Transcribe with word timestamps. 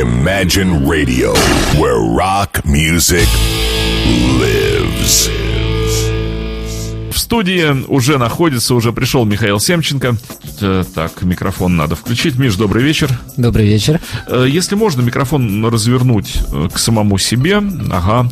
Imagine 0.00 0.88
Radio, 0.88 1.34
where 1.78 1.98
rock 2.00 2.64
music 2.64 3.28
lives. 4.40 5.28
В 7.12 7.18
студии 7.18 7.84
уже 7.86 8.16
находится, 8.16 8.74
уже 8.74 8.92
пришел 8.94 9.26
Михаил 9.26 9.60
Семченко. 9.60 10.16
Э, 10.62 10.84
Так, 10.94 11.20
микрофон 11.22 11.76
надо 11.76 11.96
включить. 11.96 12.38
Миш, 12.38 12.54
добрый 12.56 12.82
вечер. 12.82 13.10
Добрый 13.36 13.66
вечер. 13.66 14.00
Э, 14.26 14.46
Если 14.48 14.74
можно, 14.74 15.02
микрофон 15.02 15.66
развернуть 15.66 16.34
э, 16.50 16.68
к 16.72 16.78
самому 16.78 17.18
себе. 17.18 17.58
Ага. 17.90 18.30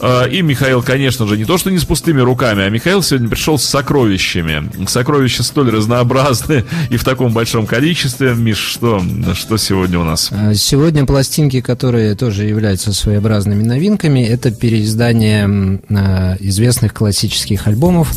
Э, 0.00 0.28
И 0.30 0.42
Михаил, 0.42 0.82
конечно 0.82 1.26
же, 1.26 1.36
не 1.36 1.44
то 1.44 1.58
что 1.58 1.70
не 1.70 1.78
с 1.78 1.84
пустыми 1.84 2.20
руками, 2.20 2.62
а 2.64 2.70
Михаил 2.70 3.02
сегодня 3.02 3.28
пришел 3.28 3.58
с 3.58 3.64
сокровищами. 3.64 4.70
Сокровища 4.86 5.42
столь 5.42 5.70
разнообразны 5.70 6.64
и 6.90 6.96
в 6.96 7.04
таком 7.04 7.32
большом 7.32 7.66
количестве. 7.66 8.34
Миш, 8.34 8.58
что, 8.58 9.02
что 9.34 9.56
сегодня 9.56 9.98
у 9.98 10.04
нас? 10.04 10.28
А, 10.32 10.54
Сегодня 10.54 11.04
пластинки, 11.06 11.60
которые 11.60 12.14
тоже 12.14 12.44
являются 12.44 12.92
своеобразными 12.92 13.62
новинками, 13.62 14.20
это 14.20 14.50
переиздание 14.50 15.80
а, 15.90 16.36
известных 16.40 16.94
классических 16.94 17.66
альбомов, 17.66 18.12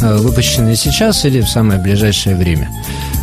выпущенные 0.00 0.76
сейчас 0.76 1.24
или 1.24 1.40
в 1.40 1.48
самое 1.48 1.80
ближайшее 1.80 2.36
время. 2.36 2.68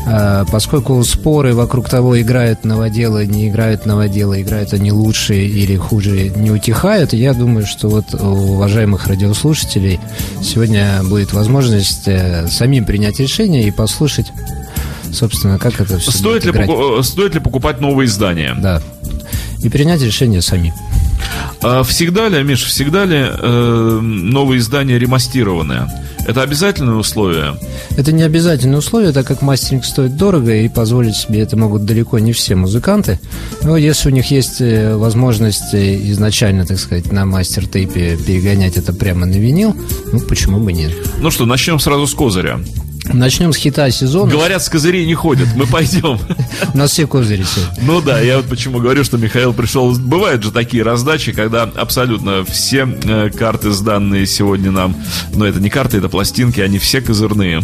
А, 0.05 0.45
Поскольку 0.51 1.01
споры 1.03 1.53
вокруг 1.53 1.87
того, 1.89 2.19
играют 2.19 2.65
новоделы, 2.65 3.25
не 3.25 3.47
играют 3.49 3.85
новоделы, 3.85 4.41
играют 4.41 4.73
они 4.73 4.91
лучше 4.91 5.35
или 5.35 5.75
хуже, 5.77 6.29
не 6.35 6.51
утихают, 6.51 7.13
я 7.13 7.33
думаю, 7.33 7.65
что 7.65 7.89
вот 7.89 8.13
у 8.13 8.53
уважаемых 8.55 9.07
радиослушателей 9.07 9.99
сегодня 10.41 11.01
будет 11.03 11.31
возможность 11.33 12.07
э, 12.07 12.47
самим 12.49 12.85
принять 12.85 13.19
решение 13.19 13.63
и 13.63 13.71
послушать, 13.71 14.31
собственно, 15.11 15.57
как 15.59 15.79
это 15.79 15.99
все 15.99 16.11
Стоит 16.11 16.43
ли, 16.45 16.51
играть. 16.51 16.67
поку- 16.67 16.99
э, 16.99 17.03
стоит 17.03 17.33
ли 17.35 17.39
покупать 17.39 17.79
новые 17.79 18.07
издания? 18.07 18.55
Да. 18.57 18.81
И 19.59 19.69
принять 19.69 20.01
решение 20.01 20.41
сами. 20.41 20.73
А 21.61 21.83
Всегда 21.83 22.27
ли, 22.27 22.43
Миш, 22.43 22.63
всегда 22.63 23.05
ли 23.05 23.17
э, 23.17 23.99
новые 24.01 24.59
издания 24.59 24.99
ремастированные? 24.99 25.87
Это 26.25 26.41
обязательное 26.41 26.95
условие? 26.95 27.57
Это 27.97 28.11
не 28.11 28.23
обязательное 28.23 28.79
условие, 28.79 29.11
так 29.11 29.27
как 29.27 29.41
мастеринг 29.41 29.83
стоит 29.83 30.15
дорого, 30.15 30.55
и 30.55 30.69
позволить 30.69 31.15
себе 31.15 31.41
это 31.41 31.57
могут 31.57 31.85
далеко 31.85 32.19
не 32.19 32.31
все 32.31 32.55
музыканты. 32.55 33.19
Но 33.61 33.75
если 33.75 34.09
у 34.09 34.11
них 34.11 34.31
есть 34.31 34.61
э, 34.61 34.95
возможность 34.95 35.73
э, 35.73 35.95
изначально, 36.11 36.65
так 36.65 36.79
сказать, 36.79 37.11
на 37.11 37.25
мастер-тейпе 37.25 38.17
перегонять 38.17 38.77
это 38.77 38.93
прямо 38.93 39.25
на 39.25 39.35
винил, 39.35 39.75
ну 40.11 40.19
почему 40.21 40.59
бы 40.59 40.71
нет? 40.71 40.93
Ну 41.19 41.29
что, 41.29 41.45
начнем 41.45 41.79
сразу 41.79 42.07
с 42.07 42.13
козыря. 42.13 42.59
Начнем 43.11 43.51
с 43.51 43.57
хита 43.57 43.89
сезона. 43.91 44.31
Говорят, 44.31 44.63
с 44.63 44.69
козырей 44.69 45.05
не 45.05 45.13
ходят, 45.13 45.47
мы 45.55 45.67
пойдем. 45.67 46.19
У 46.73 46.77
нас 46.77 46.91
все 46.91 47.05
козыри 47.05 47.43
сегодня. 47.43 47.83
Ну 47.83 48.01
да, 48.01 48.19
я 48.21 48.37
вот 48.37 48.45
почему 48.45 48.79
говорю, 48.79 49.03
что 49.03 49.17
Михаил 49.17 49.53
пришел. 49.53 49.93
Бывают 49.97 50.43
же 50.43 50.51
такие 50.51 50.83
раздачи, 50.83 51.31
когда 51.33 51.63
абсолютно 51.63 52.45
все 52.45 52.87
э, 53.03 53.29
карты, 53.29 53.71
сданные 53.71 54.25
сегодня 54.25 54.71
нам, 54.71 54.95
но 55.33 55.45
это 55.45 55.59
не 55.59 55.69
карты, 55.69 55.97
это 55.97 56.09
пластинки, 56.09 56.61
они 56.61 56.79
все 56.79 57.01
козырные. 57.01 57.61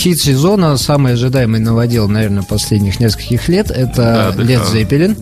Хит 0.00 0.18
сезона, 0.18 0.78
самый 0.78 1.12
ожидаемый 1.12 1.60
новодел, 1.60 2.08
наверное, 2.08 2.42
последних 2.42 3.00
нескольких 3.00 3.48
лет, 3.50 3.70
это 3.70 4.32
Да, 4.34 4.34
да, 4.34 4.42
да. 4.44 4.54
Zeppelin. 4.64 5.14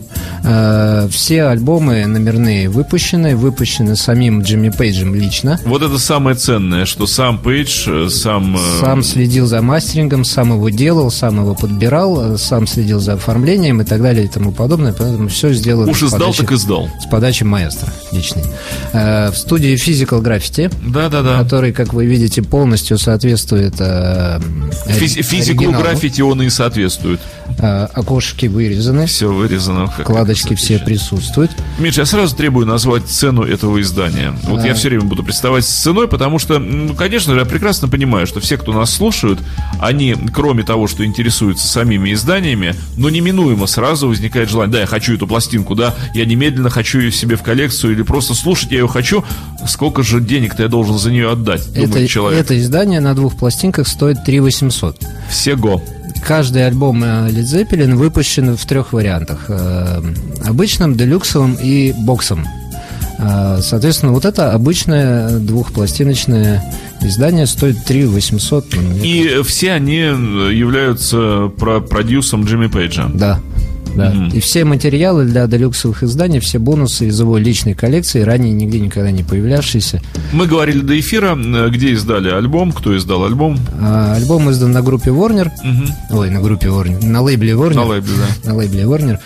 Э, 0.44 1.08
Все 1.10 1.44
альбомы 1.46 2.06
номерные 2.06 2.68
выпущены, 2.68 3.34
выпущены 3.34 3.96
самим 3.96 4.42
Джимми 4.42 4.68
Пейджем 4.70 5.16
лично. 5.16 5.58
Вот 5.66 5.82
это 5.82 5.98
самое 5.98 6.36
ценное, 6.36 6.86
что 6.86 7.08
сам 7.08 7.38
Пейдж, 7.40 7.88
э, 7.88 8.08
сам... 8.08 8.54
э, 8.54 8.58
Сам 8.80 9.02
следил 9.02 9.46
за 9.48 9.62
мастерингом, 9.62 10.24
сам 10.24 10.52
его 10.52 10.68
делал, 10.68 11.10
сам 11.10 11.40
его 11.40 11.56
подбирал, 11.56 12.38
сам 12.38 12.68
следил 12.68 13.00
за 13.00 13.14
оформлением 13.14 13.80
и 13.80 13.84
так 13.84 14.00
далее 14.00 14.26
и 14.26 14.28
тому 14.28 14.52
подобное. 14.52 14.92
Поэтому 14.96 15.28
все 15.28 15.52
сделано 15.54 15.90
Уж 15.90 15.98
с 15.98 16.02
издал, 16.04 16.20
подачи- 16.30 16.36
так 16.42 16.52
издал. 16.52 16.88
с 17.00 17.06
подачи 17.10 17.42
маэстро 17.42 17.92
личной. 18.12 18.44
Э, 18.92 19.32
В 19.32 19.36
студии 19.36 19.74
Physical 19.74 20.22
Graffiti, 20.22 20.72
Да-да-да. 20.86 21.42
который, 21.42 21.72
как 21.72 21.92
вы 21.92 22.06
видите, 22.06 22.42
полностью 22.42 22.96
соответствует 22.96 23.74
э, 23.80 24.38
Физику 24.86 25.62
оригиналу. 25.64 25.83
граффити 25.84 26.20
он 26.23 26.42
и 26.42 26.51
соответствует. 26.51 27.20
Э, 27.58 27.86
Окошки 27.95 28.46
вырезаны, 28.46 29.06
Все 29.06 29.33
вырезано. 29.33 29.86
вкладочки 29.89 30.48
это 30.52 30.56
все 30.56 30.79
присутствуют. 30.79 31.51
Миша, 31.79 32.02
я 32.02 32.06
сразу 32.06 32.36
требую 32.36 32.67
назвать 32.67 33.06
цену 33.06 33.42
этого 33.42 33.80
издания. 33.80 34.34
Вот 34.45 34.61
А. 34.62 34.67
я 34.67 34.74
все 34.74 34.89
время 34.89 35.05
буду 35.05 35.23
приставать 35.23 35.64
с 35.64 35.68
ценой, 35.68 36.08
потому 36.08 36.39
что, 36.39 36.58
ну, 36.58 36.95
конечно 36.95 37.33
же, 37.34 37.40
я 37.40 37.46
прекрасно 37.46 37.89
понимаю, 37.89 38.27
что 38.27 38.40
все, 38.40 38.56
кто 38.58 38.73
нас 38.73 38.90
слушают, 38.95 39.40
они, 39.80 40.14
кроме 40.33 40.62
того, 40.62 40.86
что 40.89 41.05
интересуются 41.05 41.67
самими 41.67 42.12
изданиями, 42.12 42.74
но 42.96 43.08
неминуемо 43.11 43.67
сразу 43.67 44.08
возникает 44.08 44.50
желание, 44.50 44.73
да, 44.73 44.80
я 44.80 44.86
хочу 44.86 45.14
эту 45.14 45.27
пластинку, 45.27 45.74
да, 45.74 45.95
я 46.14 46.24
немедленно 46.24 46.70
хочу 46.70 46.98
ее 47.00 47.12
себе 47.12 47.36
в 47.36 47.42
коллекцию, 47.42 47.92
или 47.95 48.02
просто 48.02 48.35
слушать 48.35 48.70
я 48.73 48.79
ее 48.80 48.89
хочу, 48.89 49.24
сколько 49.67 50.02
же 50.02 50.20
денег-то 50.20 50.62
я 50.62 50.68
должен 50.68 50.98
за 50.98 51.11
нее 51.11 51.30
отдать, 51.30 51.67
думает 51.73 51.90
Это, 51.96 52.06
человек. 52.08 52.40
это 52.40 52.58
издание 52.58 53.00
на 53.00 53.14
двух 53.14 53.36
пластинках 53.36 53.89
стоит 53.89 54.24
3 54.24 54.40
800. 54.48 54.97
Всего. 55.29 55.83
Каждый 56.27 56.67
альбом 56.67 57.05
э, 57.05 57.29
Led 57.31 57.42
Zeppelin 57.45 57.95
выпущен 57.97 58.57
в 58.57 58.64
трех 58.64 58.92
вариантах. 58.95 59.45
Э, 59.48 60.03
Обычным, 60.47 60.95
делюксовым 60.97 61.59
и 61.61 61.92
боксом. 61.92 62.47
Э, 63.19 63.59
Соответственно, 63.61 64.13
вот 64.13 64.25
это 64.25 64.53
обычное 64.53 65.39
двухпластиночное 65.39 66.64
издание 67.03 67.47
стоит 67.47 67.85
3 67.85 68.07
800. 68.07 68.67
ну, 68.75 68.81
И 69.05 69.42
все 69.42 69.73
они 69.73 69.97
являются 69.98 71.53
про 71.59 71.80
продюсом 71.80 72.45
Джимми 72.45 72.69
Пейджа. 72.69 73.09
Да. 73.13 73.41
Да. 73.98 74.29
И 74.33 74.41
все 74.41 74.64
материалы 74.64 75.25
для 75.25 75.47
делюксовых 75.47 76.03
изданий, 76.03 76.41
все 76.41 76.59
бонусы 76.59 77.09
из 77.09 77.19
его 77.20 77.36
личной 77.39 77.75
коллекции, 77.75 78.20
ранее 78.23 78.53
нигде 78.53 78.81
никогда 78.81 79.11
не 79.11 79.23
появлявшиеся. 79.23 80.01
Мы 80.33 80.47
говорили 80.47 80.81
до 80.81 80.98
эфира, 80.98 81.36
э, 81.36 81.69
где 81.70 81.91
издали 81.91 82.29
альбом, 82.29 82.73
кто 82.73 82.97
издал 82.97 83.25
альбом. 83.25 83.59
А, 83.81 84.14
Альбом 84.14 84.51
издан 84.51 84.73
на 84.73 84.83
группе 84.83 85.11
Warner. 85.11 85.51
Ой, 86.11 86.31
на 86.31 86.41
группе 86.41 86.69
Warner. 86.69 87.05
На 87.05 87.23
лейбле 87.23 87.53
Warner. 87.53 87.75
На 87.75 87.85
лейбле, 87.85 88.13
да. 88.17 88.51
На 88.51 88.57
лейбле 88.57 88.83
Warner. 88.83 89.19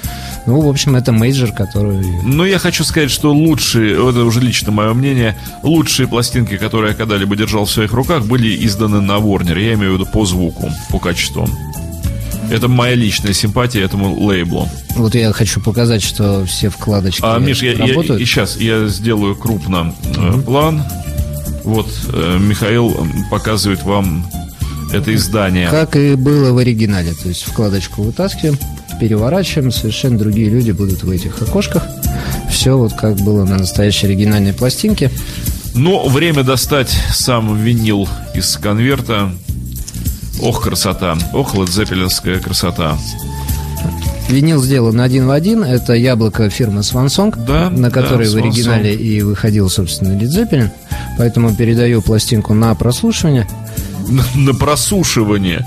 Ну, 0.47 0.61
в 0.61 0.69
общем, 0.69 0.97
это 0.97 1.13
major, 1.13 1.53
который... 1.53 2.05
Но 2.25 2.45
я 2.45 2.59
хочу 2.59 2.83
сказать, 2.85 3.11
что 3.11 3.33
лучшие, 3.33 3.93
это 3.93 4.25
уже 4.25 4.41
лично 4.41 4.73
мое 4.73 4.93
мнение, 4.93 5.37
лучшие 5.63 6.09
пластинки, 6.09 6.57
которые 6.57 6.91
я 6.91 6.97
когда-либо 6.97 7.37
держал 7.37 7.65
в 7.65 7.71
своих 7.71 7.93
руках, 7.93 8.27
были 8.27 8.67
изданы 8.67 9.01
на 9.01 9.19
Warner. 9.19 9.61
Я 9.61 9.75
имею 9.75 9.93
в 9.93 9.95
виду 10.01 10.07
по 10.13 10.25
звуку, 10.25 10.71
по 10.91 10.99
качеству. 10.99 11.49
Это 12.53 12.69
моя 12.69 12.95
личная 12.95 13.33
симпатия 13.33 13.83
этому 13.83 14.15
лейблу. 14.25 14.69
Вот 14.97 15.15
я 15.15 15.33
хочу 15.33 15.59
показать, 15.61 16.03
что 16.03 16.45
все 16.45 16.69
вкладочки 16.69 17.23
А, 17.25 17.39
Миш, 17.39 17.63
я, 17.63 17.73
я- 17.73 17.79
работают. 17.87 18.21
и 18.21 18.25
сейчас 18.27 18.59
я 18.61 18.87
сделаю 18.89 19.35
крупно 19.35 19.95
э, 20.17 20.41
план. 20.43 20.83
Вот 21.65 21.89
э, 22.13 22.39
Михаил 22.39 22.95
показывает 23.31 23.83
вам 23.85 24.27
это 24.93 25.15
издание. 25.15 25.69
Как 25.71 25.97
и 25.97 26.15
было 26.15 26.53
в 26.53 26.59
оригинале. 26.59 27.15
То 27.15 27.29
есть 27.29 27.45
вкладочку 27.45 28.03
вытаскиваем, 28.03 28.59
переворачиваем, 29.01 29.71
совершенно 29.71 30.19
другие 30.19 30.51
люди 30.51 30.73
будут 30.73 31.03
в 31.05 31.11
этих 31.11 31.41
окошках. 31.41 31.85
Все 32.51 32.77
вот 32.77 32.93
как 32.93 33.17
было 33.17 33.47
на 33.47 33.57
настоящей 33.57 34.09
оригинальной 34.09 34.53
пластинке. 34.53 35.11
Но 35.75 36.07
время 36.07 36.45
достать 36.45 36.95
сам 37.15 37.57
винил 37.57 38.07
из 38.35 38.57
конверта. 38.59 39.33
Ох, 40.41 40.63
красота. 40.63 41.17
Ох, 41.33 41.55
ладзеппелинская 41.55 42.41
красота. 42.41 42.97
Винил 44.29 44.63
сделан 44.63 45.01
один 45.01 45.27
в 45.27 45.31
один. 45.31 45.63
Это 45.63 45.93
яблоко 45.93 46.49
фирмы 46.49 46.81
Swansong, 46.81 47.45
Да, 47.45 47.69
на 47.71 47.91
да, 47.91 48.03
которой 48.03 48.29
в 48.29 48.35
Swan 48.35 48.41
оригинале 48.41 48.95
и 48.95 49.21
выходил, 49.23 49.69
собственно, 49.69 50.19
Zeppelin. 50.19 50.71
Поэтому 51.19 51.55
передаю 51.55 52.01
пластинку 52.01 52.55
на 52.55 52.75
прослушивание. 52.75 53.47
На, 54.09 54.25
на 54.35 54.55
просушивание. 54.55 55.67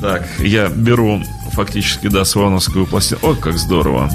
Так, 0.00 0.26
я 0.38 0.68
беру 0.68 1.22
фактически, 1.52 2.08
да, 2.08 2.24
свановскую 2.24 2.86
пластинку. 2.86 3.28
Ой, 3.28 3.36
как 3.36 3.58
здорово. 3.58 4.10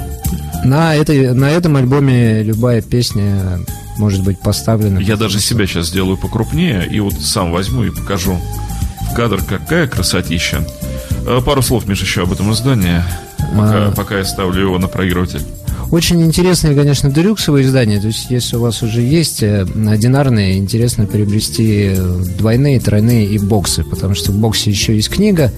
На, 0.64 0.96
этой, 0.96 1.32
на 1.34 1.50
этом 1.50 1.76
альбоме 1.76 2.42
любая 2.42 2.80
песня 2.80 3.60
может 3.98 4.24
быть 4.24 4.40
поставлена. 4.40 4.98
Я 4.98 5.16
даже 5.16 5.38
себя 5.40 5.66
сейчас 5.66 5.88
сделаю 5.88 6.16
покрупнее 6.16 6.86
и 6.90 7.00
вот 7.00 7.14
сам 7.14 7.52
возьму 7.52 7.84
и 7.84 7.90
покажу 7.90 8.34
в 8.34 8.73
кадр, 9.14 9.40
какая 9.48 9.86
красотища. 9.86 10.64
Э, 11.26 11.40
Пару 11.44 11.62
слов, 11.62 11.86
Миша, 11.86 12.04
еще 12.04 12.22
об 12.22 12.32
этом 12.32 12.52
издании, 12.52 13.02
пока, 13.38 13.86
А. 13.88 13.92
пока 13.96 14.18
я 14.18 14.24
ставлю 14.24 14.60
его 14.62 14.78
на 14.78 14.88
проигрыватель. 14.88 15.42
Очень 15.90 16.22
интересное, 16.22 16.74
конечно, 16.74 17.10
делюксовое 17.10 17.62
издание. 17.62 18.00
То 18.00 18.08
есть, 18.08 18.28
если 18.30 18.56
у 18.56 18.60
вас 18.60 18.82
уже 18.82 19.00
есть 19.02 19.42
э, 19.42 19.62
одинарные, 19.88 20.56
интересно 20.58 21.06
приобрести 21.06 21.92
э, 21.94 21.96
двойные, 22.38 22.80
тройные 22.80 23.26
и 23.26 23.38
боксы, 23.38 23.84
потому 23.84 24.14
что 24.14 24.32
в 24.32 24.36
боксе 24.36 24.70
еще 24.70 24.96
есть 24.96 25.10
книга, 25.10 25.52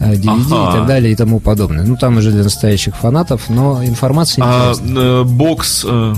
DVD 0.00 0.28
Ага. 0.28 0.70
и 0.70 0.78
так 0.78 0.86
далее 0.86 1.12
и 1.12 1.16
тому 1.16 1.40
подобное. 1.40 1.84
Ну, 1.84 1.96
там 1.96 2.16
уже 2.18 2.30
для 2.30 2.44
настоящих 2.44 2.96
фанатов, 2.96 3.42
но 3.48 3.84
информация 3.84 4.44
А 4.46 4.72
интересная. 4.72 5.04
э, 5.04 5.24
бокс 5.24 5.84
э, 5.86 6.14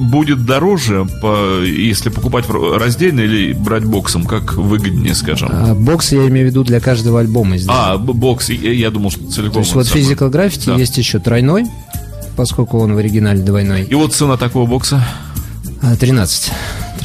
будет 0.00 0.44
дороже, 0.44 1.06
по, 1.20 1.60
если 1.62 2.08
покупать 2.10 2.44
раздельно 2.48 3.20
или 3.20 3.52
брать 3.52 3.84
боксом, 3.84 4.24
как 4.24 4.54
выгоднее, 4.54 5.14
скажем. 5.14 5.48
А 5.52 5.74
бокс 5.74 6.12
я 6.12 6.26
имею 6.28 6.46
в 6.46 6.50
виду 6.50 6.64
для 6.64 6.80
каждого 6.80 7.20
альбома 7.20 7.56
издания. 7.56 7.78
А, 7.94 7.98
бокс, 7.98 8.50
я, 8.50 8.72
я 8.72 8.90
думал, 8.90 9.10
что 9.10 9.26
целиком. 9.30 9.54
То 9.54 9.58
есть 9.60 9.74
вот 9.74 9.86
самое. 9.86 10.06
Physical 10.06 10.30
Graffiti 10.30 10.66
Да. 10.66 10.74
есть 10.76 10.96
еще 10.98 11.18
тройной, 11.18 11.64
поскольку 12.36 12.78
он 12.78 12.94
в 12.94 12.98
оригинале 12.98 13.42
двойной. 13.42 13.84
И 13.84 13.94
вот 13.94 14.14
цена 14.14 14.36
такого 14.36 14.66
бокса? 14.66 15.04
13. 16.00 16.52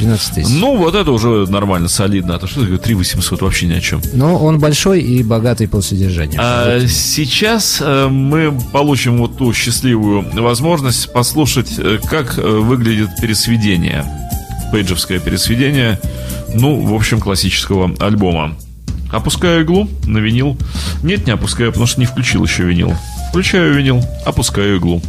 13 0.02 0.34
тысяч. 0.34 0.50
Ну, 0.50 0.78
вот 0.78 0.96
это 0.96 1.12
уже 1.12 1.46
нормально, 1.50 1.88
солидно. 1.88 2.36
А 2.36 2.40
то 2.40 2.48
что 2.48 2.62
такое 2.62 2.80
3 2.80 2.96
800 2.96 3.42
вообще 3.42 3.68
ни 3.68 3.74
о 3.74 3.82
чем. 3.82 4.02
Но 4.14 4.36
он 4.38 4.60
большой 4.60 5.02
и 5.02 5.22
богатый 5.22 5.68
по 5.68 5.82
содержанию. 5.82 6.40
А 6.44 6.80
сейчас 6.88 7.80
э, 7.82 8.08
мы 8.08 8.58
получим 8.72 9.20
вот 9.20 9.38
ту 9.38 9.54
счастливую 9.54 10.26
возможность 10.34 11.14
послушать, 11.14 11.74
э, 11.78 12.00
как 12.10 12.40
э, 12.40 12.42
выглядит 12.42 13.10
пересведение. 13.22 14.06
Пейджевское 14.72 15.20
пересведение, 15.20 16.00
ну, 16.56 16.82
в 16.82 16.96
общем, 16.96 17.20
классического 17.20 17.94
альбома. 18.00 18.56
Опускаю 19.12 19.64
иглу 19.64 19.88
на 20.06 20.18
винил. 20.20 20.58
Нет, 21.04 21.28
не 21.28 21.34
опускаю, 21.34 21.72
потому 21.72 21.86
что 21.86 22.00
не 22.00 22.06
включил 22.06 22.44
еще 22.44 22.64
винил. 22.64 22.94
Включаю 23.30 23.74
винил, 23.76 24.04
опускаю 24.26 24.78
иглу. 24.78 25.02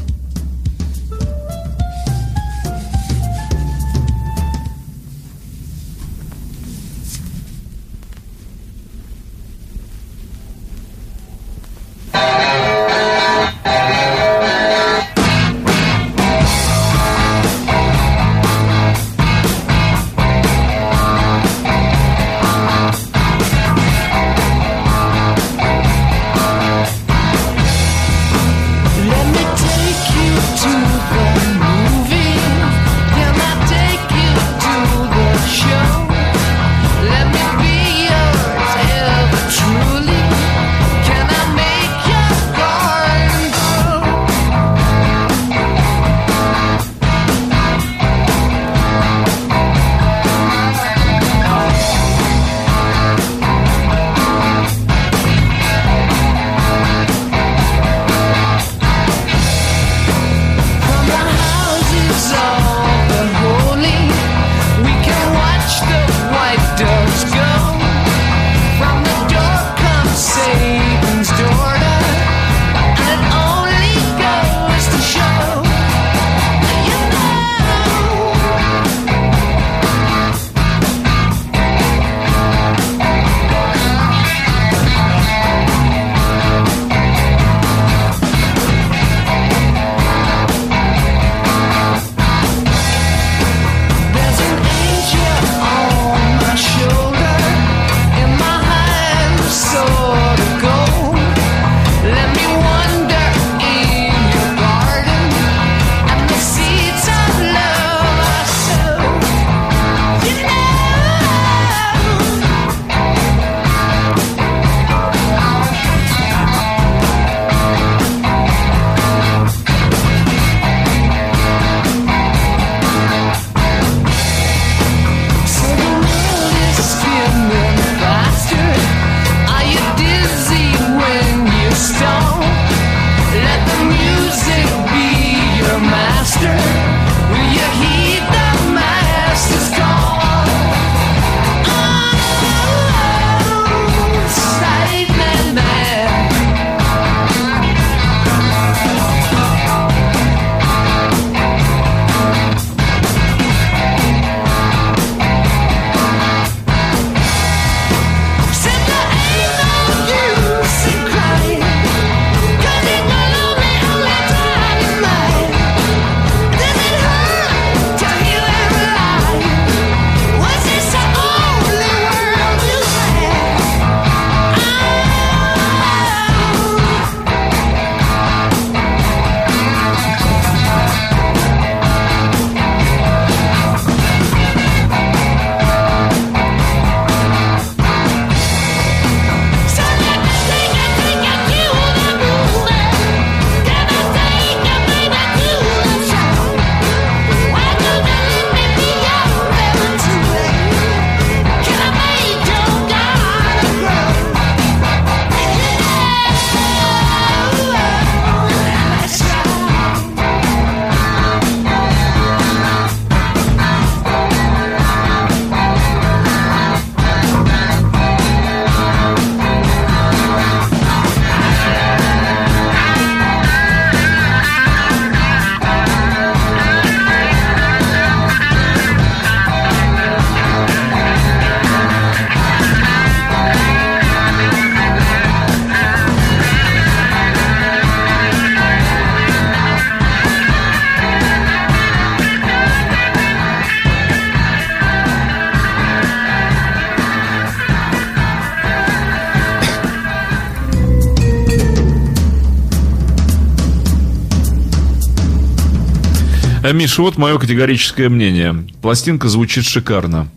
Миша, 256.83 257.01
вот 257.03 257.17
мое 257.17 257.39
категорическое 257.39 258.09
мнение. 258.09 258.67
Пластинка 258.83 259.29
звучит 259.29 259.65
шикарно. 259.65 260.29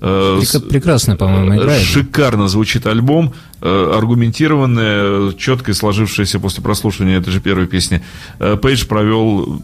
Э, 0.00 0.40
Прек- 0.40 0.68
прекрасно, 0.68 1.16
по-моему, 1.16 1.56
играет. 1.56 1.82
Шикарно 1.82 2.48
звучит 2.48 2.84
альбом, 2.88 3.32
э, 3.60 3.92
аргументированная, 3.96 5.32
четко 5.34 5.72
сложившаяся 5.72 6.40
после 6.40 6.64
прослушивания 6.64 7.18
этой 7.20 7.30
же 7.30 7.40
первой 7.40 7.68
песни. 7.68 8.02
Э, 8.40 8.56
Пейдж 8.60 8.86
провел... 8.86 9.62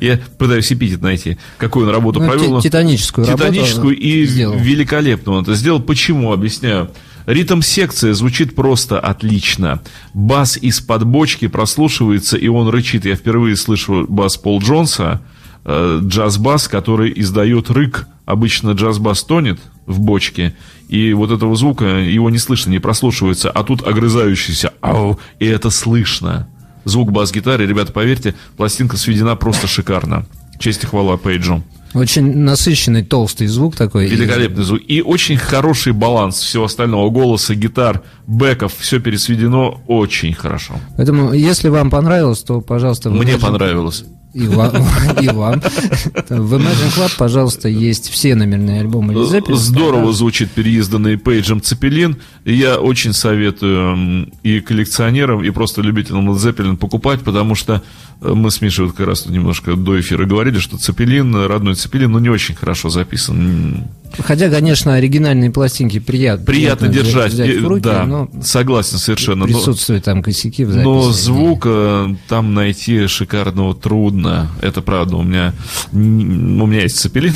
Я 0.00 0.18
пытаюсь 0.38 0.72
эпитет 0.72 1.02
найти, 1.02 1.36
какую 1.58 1.86
он 1.86 1.92
работу 1.92 2.20
Ну, 2.20 2.26
провел. 2.28 2.62
ти- 2.62 2.68
титаническую 2.68 3.26
работу 3.26 3.44
Титаническую 3.52 3.94
и 3.96 4.24
сделал. 4.24 4.56
великолепно 4.56 5.32
он 5.32 5.42
это 5.42 5.54
сделал. 5.54 5.80
Почему? 5.80 6.32
Объясняю. 6.32 6.90
Ритм-секция 7.30 8.12
звучит 8.12 8.56
просто 8.56 8.98
отлично. 8.98 9.80
Бас 10.14 10.56
из-под 10.56 11.04
бочки 11.06 11.46
прослушивается, 11.46 12.36
и 12.36 12.48
он 12.48 12.68
рычит. 12.68 13.04
Я 13.04 13.14
впервые 13.14 13.54
слышу 13.54 14.04
бас 14.08 14.36
Пол 14.36 14.60
Джонса, 14.60 15.22
э, 15.64 16.00
джаз-бас, 16.02 16.66
который 16.66 17.12
издает 17.14 17.70
рык. 17.70 18.08
Обычно 18.26 18.72
джаз-бас 18.72 19.22
тонет 19.22 19.60
в 19.86 20.00
бочке, 20.00 20.56
и 20.88 21.12
вот 21.12 21.30
этого 21.30 21.54
звука 21.54 21.84
его 21.84 22.30
не 22.30 22.38
слышно, 22.38 22.70
не 22.70 22.80
прослушивается, 22.80 23.48
а 23.48 23.62
тут 23.62 23.86
огрызающийся 23.86 24.72
«ау», 24.80 25.20
и 25.38 25.46
это 25.46 25.70
слышно. 25.70 26.48
Звук 26.84 27.12
бас-гитары, 27.12 27.64
ребята, 27.64 27.92
поверьте, 27.92 28.34
пластинка 28.56 28.96
сведена 28.96 29.36
просто 29.36 29.68
шикарно. 29.68 30.26
Честь 30.58 30.82
и 30.82 30.86
хвала 30.86 31.16
Пейджу. 31.16 31.62
Очень 31.94 32.36
насыщенный, 32.38 33.02
толстый 33.04 33.46
звук 33.46 33.76
такой. 33.76 34.06
Великолепный 34.06 34.62
звук. 34.62 34.80
И 34.86 35.02
очень 35.02 35.36
хороший 35.36 35.92
баланс 35.92 36.40
всего 36.40 36.64
остального. 36.64 37.10
Голоса, 37.10 37.54
гитар, 37.54 38.02
бэков. 38.26 38.74
Все 38.78 39.00
пересведено 39.00 39.80
очень 39.88 40.32
хорошо. 40.32 40.74
Поэтому, 40.96 41.32
если 41.32 41.68
вам 41.68 41.90
понравилось, 41.90 42.40
то, 42.42 42.60
пожалуйста... 42.60 43.10
Мне 43.10 43.32
Imagine- 43.32 43.40
понравилось. 43.40 44.04
И 44.32 44.46
вам. 44.46 44.72
И 45.20 45.28
вам. 45.28 45.60
В 45.60 46.54
Imagine 46.54 46.96
Club, 46.96 47.12
пожалуйста, 47.18 47.68
есть 47.68 48.10
все 48.10 48.34
номерные 48.34 48.80
альбомы 48.80 49.14
Led. 49.14 49.54
Здорово 49.54 50.12
звучит 50.12 50.50
переизданный 50.52 51.18
Пейджем 51.18 51.60
Цепелин. 51.60 52.16
Я 52.44 52.78
очень 52.78 53.12
советую 53.12 54.30
и 54.42 54.60
коллекционерам, 54.60 55.42
и 55.42 55.50
просто 55.50 55.82
любителям 55.82 56.30
Led 56.30 56.36
Zeppelin 56.36 56.76
покупать, 56.76 57.22
потому 57.22 57.54
что 57.56 57.82
э, 58.20 58.32
мы 58.32 58.50
с 58.50 58.60
Мишей 58.60 58.86
вот 58.86 58.94
как 58.94 59.06
раз 59.06 59.26
немножко 59.26 59.74
до 59.74 59.98
эфира 59.98 60.24
говорили, 60.24 60.58
что 60.58 60.78
Цепелин, 60.78 61.34
родной 61.46 61.74
Цепелин, 61.74 62.12
ну 62.12 62.20
не 62.20 62.28
очень 62.28 62.54
хорошо 62.54 62.88
записан. 62.88 63.84
Хотя, 64.18 64.50
конечно, 64.50 64.94
оригинальные 64.94 65.50
пластинки 65.50 65.98
приятно. 66.00 66.44
Приятно 66.46 66.88
взять- 66.88 67.04
держать. 67.04 67.32
взять 67.32 67.48
в 67.48 67.52
И- 67.52 67.58
руки, 67.66 67.82
да, 67.82 68.04
но 68.04 68.28
согласен 68.42 68.98
совершенно. 68.98 69.46
Но- 69.46 69.46
присутствуют 69.46 70.04
там 70.04 70.22
косяки 70.22 70.64
в 70.64 70.70
записи. 70.70 70.84
Но 70.84 71.12
звука 71.12 72.16
там 72.28 72.54
найти 72.54 73.06
шикарного 73.06 73.74
трудно. 73.74 74.50
Это 74.60 74.82
правда. 74.82 75.16
У 75.16 75.22
меня, 75.22 75.54
у 75.92 75.96
меня 75.98 76.82
есть 76.82 76.98
цепелин, 76.98 77.34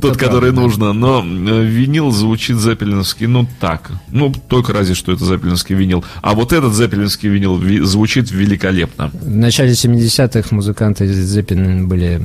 тот, 0.00 0.16
который 0.16 0.52
нужно. 0.52 0.92
Но 0.92 1.20
э, 1.24 1.64
винил 1.64 2.10
звучит 2.10 2.58
зеппелиновский, 2.58 3.26
ну 3.26 3.46
так. 3.60 3.90
Ну, 4.10 4.32
только 4.48 4.72
разве 4.72 4.94
что 4.94 5.12
это 5.12 5.24
зеппелиновский 5.24 5.74
винил. 5.74 6.04
А 6.22 6.34
вот 6.34 6.52
этот 6.52 6.74
зеппелиновский 6.74 7.28
винил 7.28 7.56
ви- 7.58 7.80
звучит 7.80 8.30
великолепно. 8.30 9.10
В 9.12 9.28
начале 9.36 9.72
70-х 9.72 10.54
музыканты 10.54 11.06
Zeppelin 11.06 11.86
были 11.86 12.20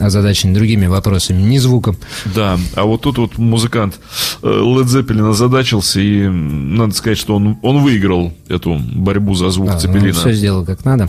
озадачены 0.00 0.54
другими 0.54 0.86
вопросами, 0.86 1.40
не 1.42 1.58
звуком. 1.60 1.96
Да, 2.34 2.58
а 2.74 2.84
вот 2.84 3.02
тут 3.02 3.18
вот 3.18 3.38
музыкант 3.38 4.00
э, 4.42 4.46
Led 4.46 4.84
Zeppelin 4.86 5.30
озадачился, 5.30 6.00
и 6.00 6.26
надо 6.26 6.94
сказать, 6.94 7.18
что 7.18 7.36
он, 7.36 7.58
он 7.62 7.82
выиграл 7.82 8.32
эту 8.48 8.78
борьбу 8.78 9.34
за 9.34 9.50
звук 9.50 9.70
А, 9.70 9.78
Цепелина. 9.78 10.12
все 10.12 10.32
сделал 10.32 10.64
как 10.64 10.84
надо. 10.84 11.08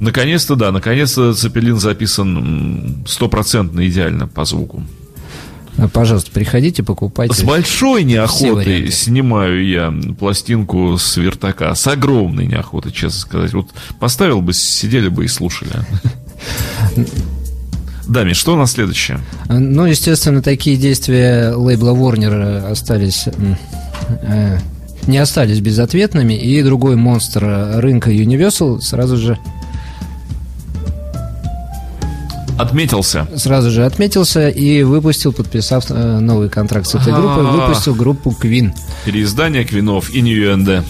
Наконец-то, 0.00 0.54
да, 0.56 0.72
наконец-то 0.72 1.34
Цепелин 1.34 1.78
записан 1.78 3.04
стопроцентно 3.06 3.86
идеально 3.86 4.26
по 4.28 4.44
звуку. 4.44 4.82
А, 5.76 5.86
Пожалуйста, 5.88 6.30
приходите, 6.32 6.82
покупайте. 6.82 7.34
С 7.34 7.42
большой 7.42 8.02
неохотой 8.04 8.90
снимаю 8.90 9.64
я 9.64 9.94
пластинку 10.18 10.96
с 10.98 11.16
вертака. 11.16 11.74
С 11.74 11.86
огромной 11.86 12.46
неохотой, 12.46 12.90
честно 12.92 13.20
сказать. 13.20 13.52
Вот 13.52 13.68
поставил 14.00 14.40
бы, 14.40 14.52
сидели 14.52 15.08
бы 15.08 15.24
и 15.24 15.28
слушали. 15.28 15.70
Да, 18.08 18.24
Миш, 18.24 18.38
что 18.38 18.54
у 18.54 18.56
нас 18.56 18.72
следующее? 18.72 19.20
Ну, 19.48 19.84
естественно, 19.84 20.42
такие 20.42 20.76
действия 20.76 21.52
лейбла 21.54 21.90
Warner 21.90 22.70
остались... 22.70 23.26
м, 23.26 23.56
э, 24.22 24.58
не 25.06 25.18
остались 25.18 25.60
безответными, 25.60 26.34
и 26.34 26.62
другой 26.62 26.96
монстр 26.96 27.44
рынка 27.76 28.10
Universal 28.10 28.80
сразу 28.80 29.16
же 29.16 29.38
Отметился. 32.58 33.28
сразу 33.36 33.70
же 33.70 33.86
отметился 33.86 34.48
и 34.48 34.82
выпустил, 34.82 35.32
подписав 35.32 35.84
э, 35.90 36.18
новый 36.18 36.48
контракт 36.48 36.88
с 36.88 36.94
этой 36.96 37.12
группой, 37.12 37.44
выпустил 37.44 37.94
группу 37.94 38.30
Queen. 38.30 38.72
Переиздание 39.04 39.64
Квинов 39.64 40.12
и 40.12 40.20
Ньюэнде. 40.20 40.82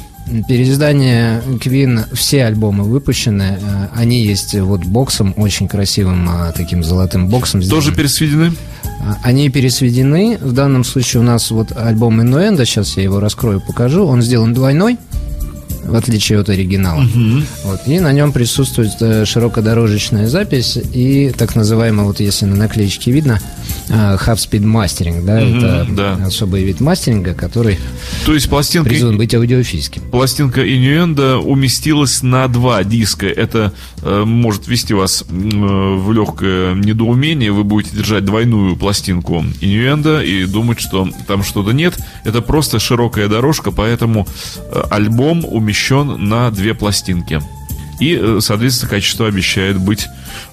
Переиздание 0.46 1.42
Queen, 1.60 2.04
все 2.14 2.44
альбомы 2.44 2.84
выпущены, 2.84 3.58
э, 3.60 3.86
они 3.94 4.22
есть 4.22 4.54
вот 4.54 4.84
боксом, 4.84 5.32
очень 5.36 5.68
красивым 5.68 6.28
э, 6.28 6.52
таким 6.56 6.84
золотым 6.84 7.28
боксом. 7.28 7.60
Тоже 7.62 7.92
сделаны. 7.92 7.96
пересведены? 7.96 8.52
А, 9.00 9.16
Они 9.22 9.48
пересведены. 9.48 10.38
В 10.40 10.52
данном 10.52 10.84
случае 10.84 11.20
у 11.22 11.24
нас 11.24 11.50
вот 11.50 11.72
альбом 11.76 12.20
Инуэнда, 12.20 12.66
сейчас 12.66 12.96
я 12.96 13.04
его 13.04 13.20
раскрою, 13.20 13.60
покажу. 13.60 14.04
Он 14.06 14.20
сделан 14.22 14.52
двойной, 14.52 14.98
в 15.84 15.94
отличие 15.94 16.40
от 16.40 16.48
оригинала. 16.50 17.06
Вот, 17.64 17.80
и 17.86 17.98
на 18.00 18.12
нем 18.12 18.32
присутствует 18.32 18.92
э, 19.00 19.24
широкодорожечная 19.24 20.28
запись 20.28 20.76
и 20.76 21.32
так 21.36 21.54
называемый, 21.56 22.04
вот 22.04 22.20
если 22.20 22.44
на 22.44 22.56
наклеечке 22.56 23.12
видно, 23.12 23.40
э, 23.88 23.92
half 23.92 24.36
speed 24.36 24.62
mastering, 24.64 25.24
да, 25.24 25.40
Мгм, 25.40 25.58
это 25.58 25.86
да. 25.90 26.26
особый 26.26 26.64
вид 26.64 26.80
мастеринга, 26.80 27.34
который 27.34 27.78
То 28.26 28.34
есть 28.34 28.48
пластинка, 28.48 28.88
призван 28.88 29.16
быть 29.18 29.34
аудиофильским. 29.34 30.02
пластинка 30.10 30.62
Иньюэнда 30.62 31.38
уместилась 31.38 32.22
на 32.22 32.48
два 32.48 32.84
диска. 32.84 33.26
Это 33.26 33.72
э, 34.02 34.24
может 34.24 34.68
ввести 34.68 34.94
вас 34.94 35.24
м, 35.28 36.00
в 36.04 36.12
легкое 36.12 36.74
недоумение. 36.74 37.52
Вы 37.52 37.64
будете 37.64 37.96
держать 37.96 38.24
двойную 38.24 38.76
пластинку 38.76 39.44
Иньюэнда 39.60 40.22
и 40.22 40.44
думать, 40.46 40.80
что 40.80 41.08
там 41.26 41.42
что-то 41.42 41.72
нет. 41.72 41.98
Это 42.24 42.42
просто 42.42 42.78
широкая 42.78 43.28
дорожка, 43.28 43.70
поэтому 43.70 44.26
э, 44.58 44.82
альбом 44.90 45.44
умещен 45.44 46.28
на 46.28 46.50
две 46.50 46.74
пластинки. 46.74 47.40
И, 48.00 48.16
э, 48.20 48.38
соответственно, 48.40 48.90
качество 48.90 49.26
обещает 49.26 49.78
быть 49.78 50.06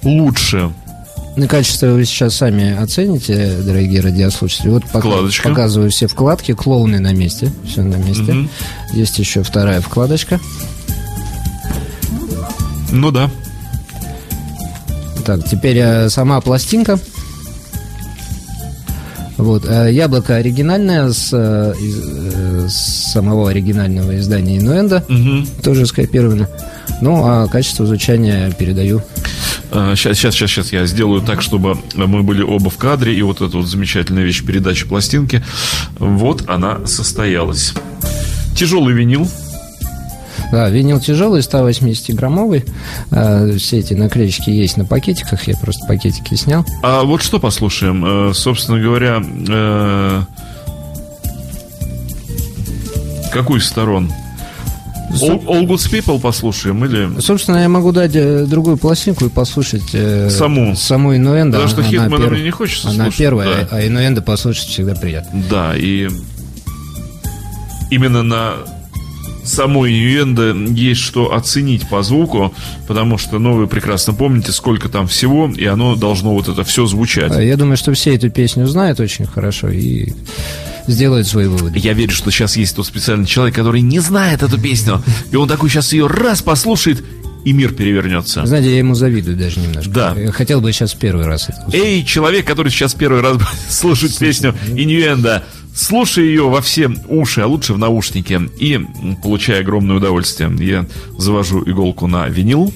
лучше. 0.03 0.71
На 1.35 1.47
качество 1.49 1.87
вы 1.87 2.05
сейчас 2.05 2.35
сами 2.35 2.77
оцените, 2.81 3.57
дорогие 3.65 3.99
радиослушатели. 3.99 4.69
Вот 4.69 4.85
Вкладочка. 4.85 5.49
показываю 5.49 5.89
все 5.91 6.07
вкладки, 6.07 6.53
клоуны 6.53 6.99
на 6.99 7.13
месте, 7.13 7.51
все 7.67 7.81
на 7.83 7.95
месте. 7.97 8.23
Мгм. 8.31 8.49
Есть 8.93 9.19
еще 9.19 9.43
вторая 9.43 9.81
вкладочка. 9.81 10.39
Ну 12.91 13.11
да. 13.11 13.29
Так, 15.25 15.45
теперь 15.49 15.77
э, 15.79 16.09
сама 16.09 16.39
пластинка. 16.39 16.97
Вот, 19.37 19.65
э, 19.67 19.91
яблоко 19.91 20.35
оригинальное 20.35 21.11
с, 21.11 21.31
э, 21.33 21.73
из, 21.81 22.71
с 22.71 23.11
самого 23.11 23.49
оригинального 23.49 24.17
издания 24.17 24.57
Инуэнда, 24.59 25.03
Мгм. 25.09 25.47
тоже 25.61 25.85
скопировано. 25.85 26.47
Ну, 27.01 27.21
а 27.25 27.47
качество 27.47 27.85
звучания 27.85 28.49
передаю. 28.51 29.01
Сейчас, 29.71 30.17
сейчас, 30.17 30.35
сейчас, 30.35 30.51
сейчас 30.51 30.71
я 30.73 30.85
сделаю 30.85 31.21
так, 31.21 31.41
чтобы 31.41 31.77
мы 31.95 32.23
были 32.23 32.41
оба 32.43 32.69
в 32.69 32.77
кадре, 32.77 33.13
и 33.15 33.21
вот 33.21 33.41
эта 33.41 33.57
вот 33.57 33.65
замечательная 33.67 34.23
вещь 34.23 34.43
передачи 34.43 34.85
пластинки, 34.87 35.43
вот 35.99 36.47
она 36.49 36.85
состоялась. 36.85 37.73
Тяжелый 38.55 38.93
винил, 38.93 39.27
Да, 40.51 40.69
винил 40.69 40.99
тяжелый, 40.99 41.41
180-граммовый. 41.41 42.63
Э, 43.11 43.57
все 43.57 43.79
эти 43.79 43.93
наклеечки 43.95 44.49
есть 44.49 44.77
на 44.77 44.85
пакетиках, 44.85 45.47
я 45.47 45.57
просто 45.57 45.85
пакетики 45.87 46.35
снял. 46.35 46.65
А 46.83 47.03
вот 47.03 47.21
что 47.23 47.39
послушаем? 47.39 48.29
Э, 48.29 48.33
Собственно 48.33 48.79
говоря, 48.79 49.21
э, 49.49 50.21
какую 53.33 53.59
из 53.59 53.65
сторон? 53.65 54.11
All, 55.21 55.45
All 55.45 55.65
Good 55.67 55.91
People 55.91 56.19
послушаем 56.19 56.83
или... 56.85 57.19
Собственно, 57.21 57.57
я 57.57 57.69
могу 57.69 57.91
дать 57.91 58.15
э, 58.15 58.45
другую 58.45 58.77
пластинку 58.77 59.25
и 59.25 59.29
послушать 59.29 59.83
э, 59.93 60.29
Саму. 60.29 60.75
саму 60.75 61.15
Инуэнда. 61.15 61.57
Потому 61.57 61.69
что 61.69 61.81
Она 61.81 61.89
Хитмана 61.89 62.23
перв- 62.25 62.31
мне 62.33 62.43
не 62.43 62.51
хочется 62.51 62.89
Она 62.89 63.05
слушать, 63.05 63.17
первая, 63.19 63.61
да. 63.61 63.67
а 63.71 63.85
Инуэнда 63.87 64.21
послушать 64.21 64.67
всегда 64.67 64.95
приятно. 64.95 65.43
Да, 65.49 65.73
и 65.75 66.09
именно 67.91 68.23
на 68.23 68.53
самой 69.43 69.91
Иньюэнда 69.91 70.53
есть 70.73 71.01
что 71.01 71.33
оценить 71.35 71.87
по 71.87 72.01
звуку, 72.01 72.53
потому 72.87 73.17
что, 73.17 73.37
ну, 73.37 73.53
вы 73.53 73.67
прекрасно 73.67 74.13
помните, 74.13 74.51
сколько 74.51 74.89
там 74.89 75.07
всего, 75.07 75.51
и 75.55 75.65
оно 75.65 75.95
должно 75.95 76.33
вот 76.33 76.47
это 76.47 76.63
все 76.63 76.85
звучать. 76.87 77.31
А 77.31 77.41
Я 77.43 77.55
думаю, 77.55 77.77
что 77.77 77.93
все 77.93 78.15
эту 78.15 78.29
песню 78.31 78.65
знают 78.65 78.99
очень 78.99 79.25
хорошо 79.27 79.69
и 79.69 80.13
сделают 80.87 81.27
свои 81.27 81.47
выводы. 81.47 81.79
Я 81.79 81.93
верю, 81.93 82.11
что 82.11 82.31
сейчас 82.31 82.57
есть 82.57 82.75
тот 82.75 82.85
специальный 82.85 83.25
человек, 83.25 83.55
который 83.55 83.81
не 83.81 83.99
знает 83.99 84.43
эту 84.43 84.59
песню, 84.59 85.01
и 85.31 85.35
он 85.35 85.47
такой 85.47 85.69
сейчас 85.69 85.93
ее 85.93 86.07
раз 86.07 86.41
послушает 86.41 87.03
и 87.45 87.53
мир 87.53 87.73
перевернется. 87.73 88.45
Знаете, 88.45 88.71
я 88.71 88.79
ему 88.79 88.95
завидую 88.95 89.37
даже 89.37 89.59
немножко. 89.59 89.91
Да. 89.91 90.15
Хотел 90.31 90.61
бы 90.61 90.71
сейчас 90.73 90.95
первый 90.95 91.25
раз 91.25 91.47
это 91.47 91.59
услышать. 91.67 91.87
Эй, 91.87 92.03
человек, 92.03 92.45
который 92.45 92.71
сейчас 92.71 92.95
первый 92.95 93.21
раз 93.21 93.37
слушает 93.69 94.17
песню 94.17 94.55
Иньюэнда, 94.67 95.43
слушай 95.75 96.25
ее 96.25 96.49
во 96.49 96.61
все 96.61 96.89
уши, 97.07 97.41
а 97.41 97.47
лучше 97.47 97.73
в 97.73 97.77
наушнике, 97.77 98.41
и 98.59 98.81
получай 99.21 99.59
огромное 99.61 99.97
удовольствие. 99.97 100.51
Я 100.59 100.87
завожу 101.17 101.63
иголку 101.65 102.07
на 102.07 102.27
винил. 102.27 102.73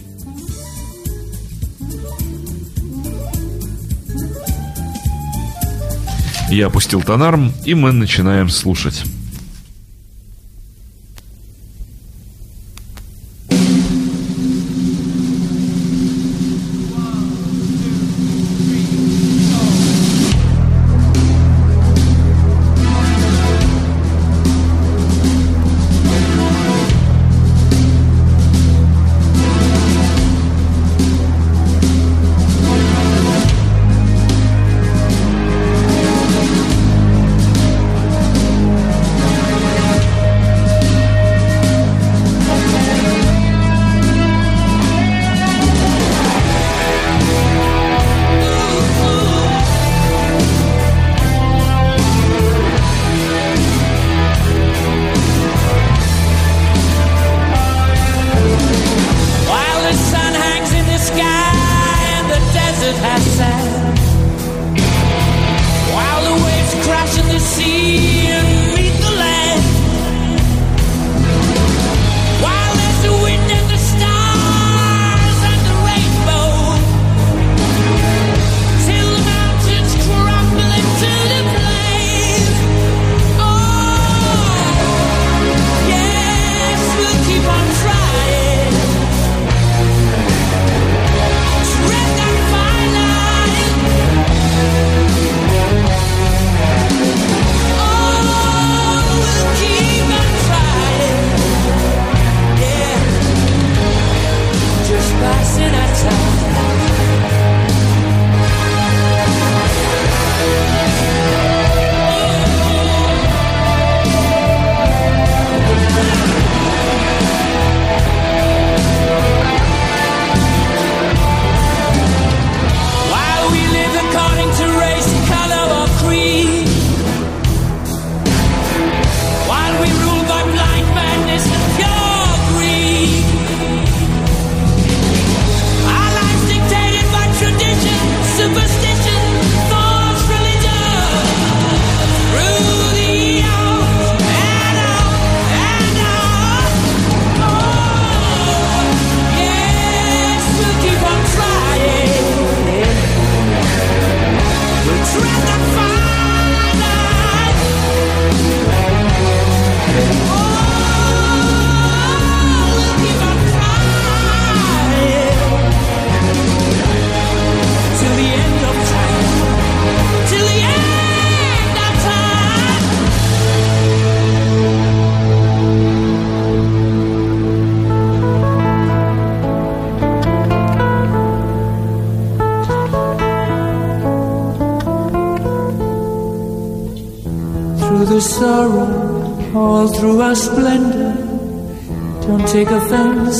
Я 6.50 6.68
опустил 6.68 7.04
тонарм, 7.04 7.52
и 7.64 7.76
мы 7.76 7.92
начинаем 7.92 8.50
слушать. 8.50 9.04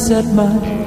set 0.10 0.26
my 0.34 0.79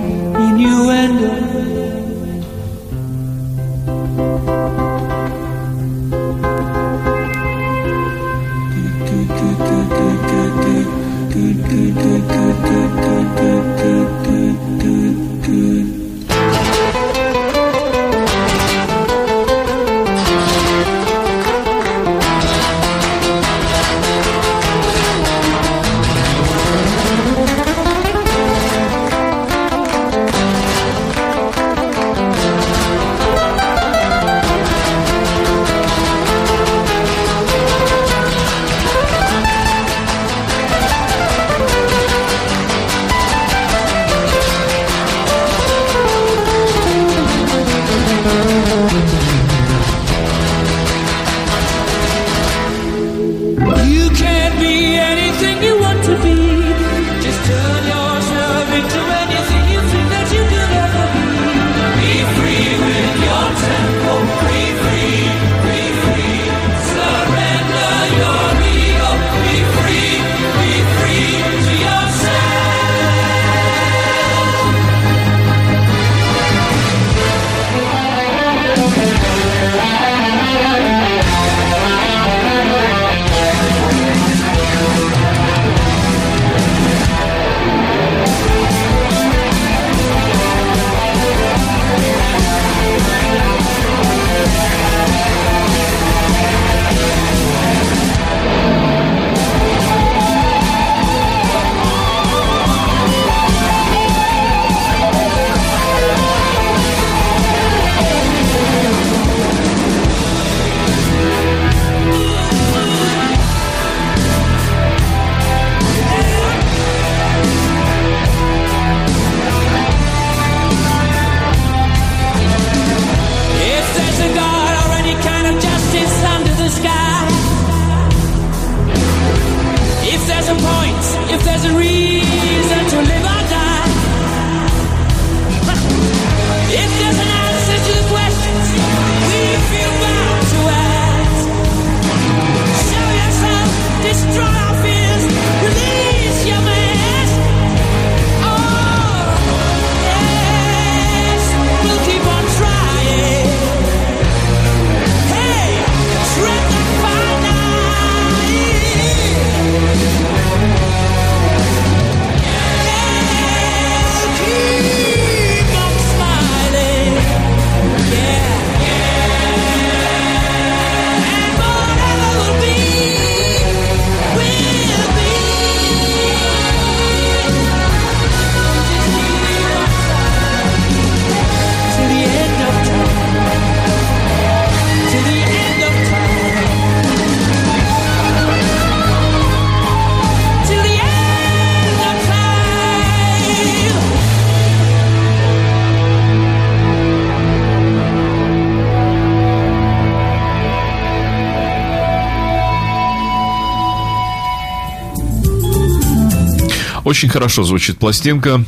Очень 207.22 207.30
хорошо 207.30 207.62
звучит 207.62 207.98
пластинка, 207.98 208.64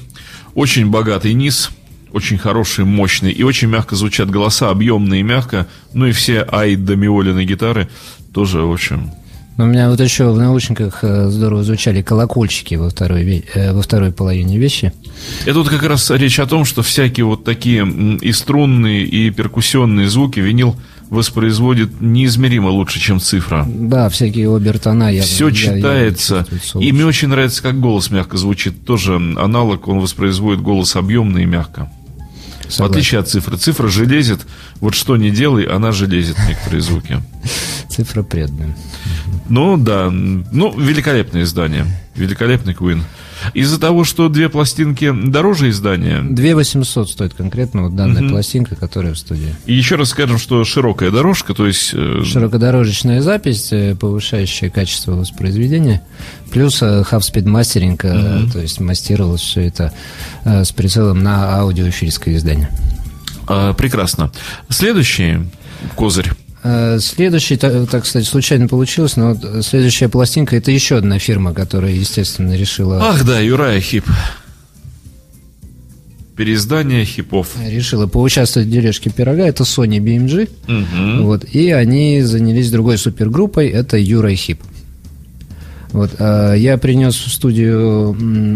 очень 0.54 0.86
богатый 0.86 1.32
низ, 1.32 1.70
очень 2.12 2.38
хороший, 2.38 2.84
мощный, 2.84 3.32
и 3.32 3.42
очень 3.42 3.66
мягко 3.66 3.96
звучат 3.96 4.30
голоса, 4.30 4.70
объемные 4.70 5.22
и 5.22 5.24
мягко, 5.24 5.66
ну 5.92 6.06
и 6.06 6.12
все 6.12 6.46
ай 6.52 6.76
до 6.76 6.94
миолины 6.94 7.44
гитары 7.44 7.88
тоже, 8.32 8.60
в 8.60 8.72
общем, 8.72 9.10
Но 9.56 9.64
у 9.64 9.66
меня 9.66 9.90
вот 9.90 9.98
еще 9.98 10.30
в 10.30 10.38
наушниках 10.38 11.00
э, 11.02 11.30
здорово 11.30 11.64
звучали 11.64 12.00
колокольчики 12.00 12.76
во 12.76 12.90
второй, 12.90 13.44
э, 13.54 13.72
во 13.72 13.82
второй 13.82 14.12
половине 14.12 14.56
вещи. 14.56 14.92
Это 15.46 15.58
вот 15.58 15.68
как 15.68 15.82
раз 15.82 16.08
речь 16.12 16.38
о 16.38 16.46
том, 16.46 16.64
что 16.64 16.84
всякие 16.84 17.26
вот 17.26 17.42
такие 17.42 17.84
и 18.22 18.30
струнные, 18.30 19.02
и 19.02 19.30
перкуссионные 19.30 20.08
звуки 20.08 20.38
винил 20.38 20.76
воспроизводит 21.10 22.00
неизмеримо 22.00 22.68
лучше, 22.68 22.98
чем 23.00 23.20
цифра. 23.20 23.66
Да, 23.68 24.08
всякие 24.08 24.54
обертона. 24.54 25.12
Я, 25.12 25.22
Все 25.22 25.48
я- 25.48 25.54
я 25.54 25.76
читается. 25.76 26.46
чувствую 26.50 26.82
и 26.82 26.86
лучше. 26.86 26.94
мне 26.94 27.04
очень 27.06 27.28
нравится, 27.28 27.62
как 27.62 27.80
голос 27.80 28.10
мягко 28.10 28.36
звучит. 28.36 28.84
Тоже 28.84 29.14
аналог, 29.16 29.86
он 29.88 30.00
воспроизводит 30.00 30.60
голос 30.62 30.96
объемно 30.96 31.38
и 31.38 31.44
мягко. 31.44 31.90
В 32.68 32.72
Согласен. 32.72 32.84
отличие 32.92 33.20
от 33.20 33.28
цифры. 33.28 33.56
Цифра 33.58 33.88
железит. 33.88 34.40
Вот 34.80 34.94
что 34.94 35.16
не 35.18 35.30
делай, 35.30 35.64
она 35.64 35.92
железит 35.92 36.36
некоторые 36.48 36.80
звуки. 36.80 37.18
Цифра 37.90 38.22
преданная. 38.22 38.74
Ну, 39.48 39.76
да. 39.76 40.10
Ну, 40.10 40.78
великолепное 40.78 41.42
издание. 41.42 41.84
Великолепный 42.16 42.72
Queen. 42.72 43.02
Из-за 43.52 43.78
того, 43.78 44.04
что 44.04 44.28
две 44.28 44.48
пластинки 44.48 45.12
дороже 45.12 45.70
издания, 45.70 46.22
2 46.22 46.54
800 46.54 47.10
стоит 47.10 47.34
конкретно 47.34 47.82
вот 47.84 47.96
данная 47.96 48.28
пластинка, 48.28 48.76
которая 48.76 49.12
в 49.14 49.18
студии. 49.18 49.54
и 49.66 49.74
еще 49.74 49.96
раз 49.96 50.10
скажем, 50.10 50.38
что 50.38 50.64
широкая 50.64 51.10
дорожка, 51.10 51.52
то 51.54 51.66
есть... 51.66 51.90
э, 51.92 52.22
Широкодорожечная 52.24 53.20
запись, 53.20 53.68
э, 53.72 53.94
повышающая 53.94 54.70
качество 54.70 55.12
воспроизведения, 55.12 56.02
плюс 56.52 56.80
э, 56.82 57.02
half-speed 57.10 57.46
мастеринг, 57.48 58.00
то 58.02 58.60
есть 58.60 58.80
мастерилось 58.80 59.40
все 59.42 59.62
это 59.62 59.92
с 60.44 60.72
прицелом 60.72 61.22
на 61.22 61.56
аудиоэфирское 61.58 62.36
издание. 62.36 62.70
а, 63.46 63.72
прекрасно. 63.74 64.30
Следующий 64.68 65.38
козырь. 65.96 66.30
Э, 66.64 66.98
Следующий, 66.98 67.56
та- 67.58 67.84
так, 67.86 68.04
кстати, 68.04 68.24
случайно 68.24 68.68
получилось, 68.68 69.16
но 69.16 69.34
вот 69.34 69.64
следующая 69.66 70.08
пластинка 70.08 70.56
это 70.56 70.70
еще 70.70 70.96
одна 70.96 71.18
фирма, 71.18 71.52
которая, 71.52 71.92
естественно, 71.92 72.56
решила, 72.56 73.00
Ах, 73.02 73.24
да, 73.24 73.38
Юрая 73.40 73.80
Хип. 73.80 74.04
Переиздание 76.36 77.04
хипов. 77.04 77.54
решила 77.64 78.08
поучаствовать 78.08 78.66
в 78.68 78.70
дележке 78.72 79.08
пирога. 79.08 79.46
Это 79.46 79.62
Sony 79.62 79.98
BMG. 80.00 80.48
Мгм. 80.66 81.22
Вот, 81.26 81.44
и 81.44 81.70
они 81.70 82.22
занялись 82.22 82.72
другой 82.72 82.98
супергруппой, 82.98 83.68
это 83.68 83.96
Юра 83.98 84.34
Хип. 84.34 84.60
Вот, 85.94 86.10
а, 86.18 86.54
я 86.54 86.76
принес 86.76 87.14
в 87.14 87.30
студию 87.30 88.10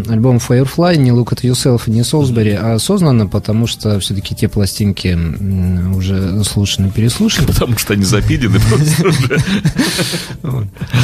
альбом 0.09 0.37
Firefly, 0.37 0.97
не 0.97 1.11
Look 1.11 1.29
at 1.29 1.41
Yourself, 1.41 1.83
не 1.89 2.03
Солсбери, 2.03 2.51
а 2.51 2.73
осознанно, 2.73 3.27
потому 3.27 3.65
что 3.65 3.97
все-таки 4.01 4.35
те 4.35 4.49
пластинки 4.49 5.17
уже 5.95 6.43
слушаны, 6.43 6.91
переслушаны. 6.91 7.47
Потому 7.47 7.77
что 7.77 7.93
они 7.93 8.03
запидены. 8.03 8.59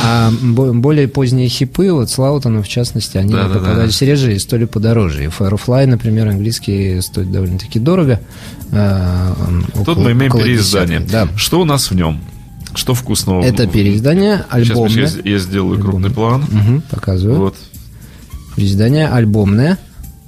А 0.04 0.32
бо- 0.42 0.74
более 0.74 1.08
поздние 1.08 1.48
хипы, 1.48 1.92
вот 1.92 2.10
Слаутона 2.10 2.62
в 2.62 2.68
частности, 2.68 3.18
они 3.18 3.34
попадались 3.54 4.02
реже 4.02 4.36
и 4.36 4.40
стоили 4.40 4.66
подороже. 4.66 5.24
И 5.26 5.28
Firefly, 5.28 5.86
например, 5.88 6.28
английский 6.28 7.02
стоит 7.02 7.32
довольно-таки 7.32 7.80
дорого. 7.80 8.20
а, 8.72 9.36
Тут 9.86 9.98
мы 9.98 10.12
имеем 10.12 10.32
переиздание. 10.44 11.00
Что 11.38 11.62
у 11.62 11.66
нас 11.66 11.90
в 11.92 11.96
нем? 11.96 12.20
Что 12.76 12.94
вкусного? 12.94 13.42
Это 13.44 13.68
переиздание 13.68 14.46
Сейчас 14.52 14.70
альбомное. 14.70 15.12
я, 15.24 15.32
я 15.32 15.40
сделаю 15.40 15.80
крупный 15.80 16.10
план. 16.12 16.46
Мгм, 16.52 16.82
показываю. 16.90 17.40
Вот. 17.40 17.56
Издание 18.58 19.08
альбомное, 19.08 19.78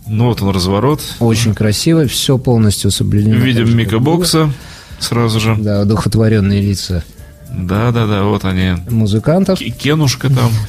Ну 0.05 0.25
вот 0.27 0.41
он 0.41 0.49
разворот. 0.55 1.01
очень 1.19 1.53
красивое, 1.53 2.07
все 2.07 2.37
полностью 2.37 2.91
соблюдено. 2.91 3.35
Видим 3.35 3.75
Мика 3.75 3.99
Бокса 3.99 4.51
сразу 4.99 5.39
же. 5.39 5.55
Да, 5.59 5.81
одухотворенные 5.81 6.61
лица 6.61 7.03
Да-да-да, 7.51 8.23
вот 8.23 8.43
они. 8.45 8.73
музыкантов. 8.89 9.59
Ке- 9.59 9.69
Кенушка 9.69 10.29
там. 10.29 10.51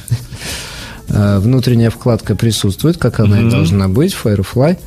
Э, 1.11 1.39
Внутренняя 1.39 1.89
вкладка 1.89 2.35
присутствует, 2.35 2.97
как 2.97 3.19
она 3.19 3.41
и 3.41 3.49
должна 3.49 3.87
быть, 3.87 4.15
Firefly. 4.23 4.77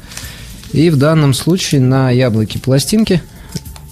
И 0.73 0.89
в 0.89 0.97
данном 0.97 1.35
случае 1.35 1.81
на 1.81 2.11
яблоке 2.13 2.61
пластинки 2.61 3.21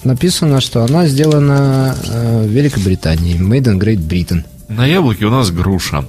написано, 0.05 0.61
что 0.61 0.85
она 0.85 1.07
сделана 1.07 1.97
э, 2.03 2.45
в 2.45 2.49
Великобритании. 2.49 3.37
Made 3.37 3.65
in 3.65 3.79
Great 3.79 4.07
Britain. 4.07 4.45
На 4.69 4.87
яблоке 4.87 5.27
у 5.27 5.31
нас 5.31 5.51
груша. 5.51 6.05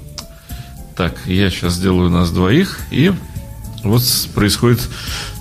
Так, 0.96 1.16
я 1.26 1.50
сейчас 1.50 1.74
сделаю 1.74 2.10
нас 2.10 2.32
двоих, 2.32 2.80
и 2.92 3.12
вот 3.84 4.04
происходит 4.36 4.80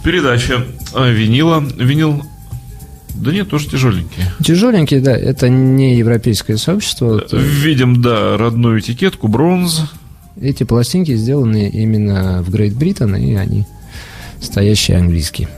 передача 0.02 0.64
а, 0.94 1.08
винила. 1.08 1.60
Винил, 1.60 2.22
да 3.14 3.32
нет, 3.32 3.50
тоже 3.50 3.68
тяжеленький. 3.68 4.22
Тяжеленький, 4.42 5.00
да, 5.00 5.12
это 5.12 5.48
не 5.48 5.96
европейское 5.96 6.56
сообщество. 6.56 7.22
Э, 7.30 7.36
Видим, 7.38 8.00
да, 8.00 8.36
родную 8.38 8.80
этикетку, 8.80 9.28
бронз. 9.28 9.82
Эти 10.40 10.62
пластинки 10.62 11.14
сделаны 11.14 11.68
именно 11.68 12.42
в 12.42 12.48
Great 12.54 12.76
Britain, 12.78 13.20
и 13.20 13.34
они 13.34 13.66
стоящие 14.40 14.96
английские. 14.96 15.48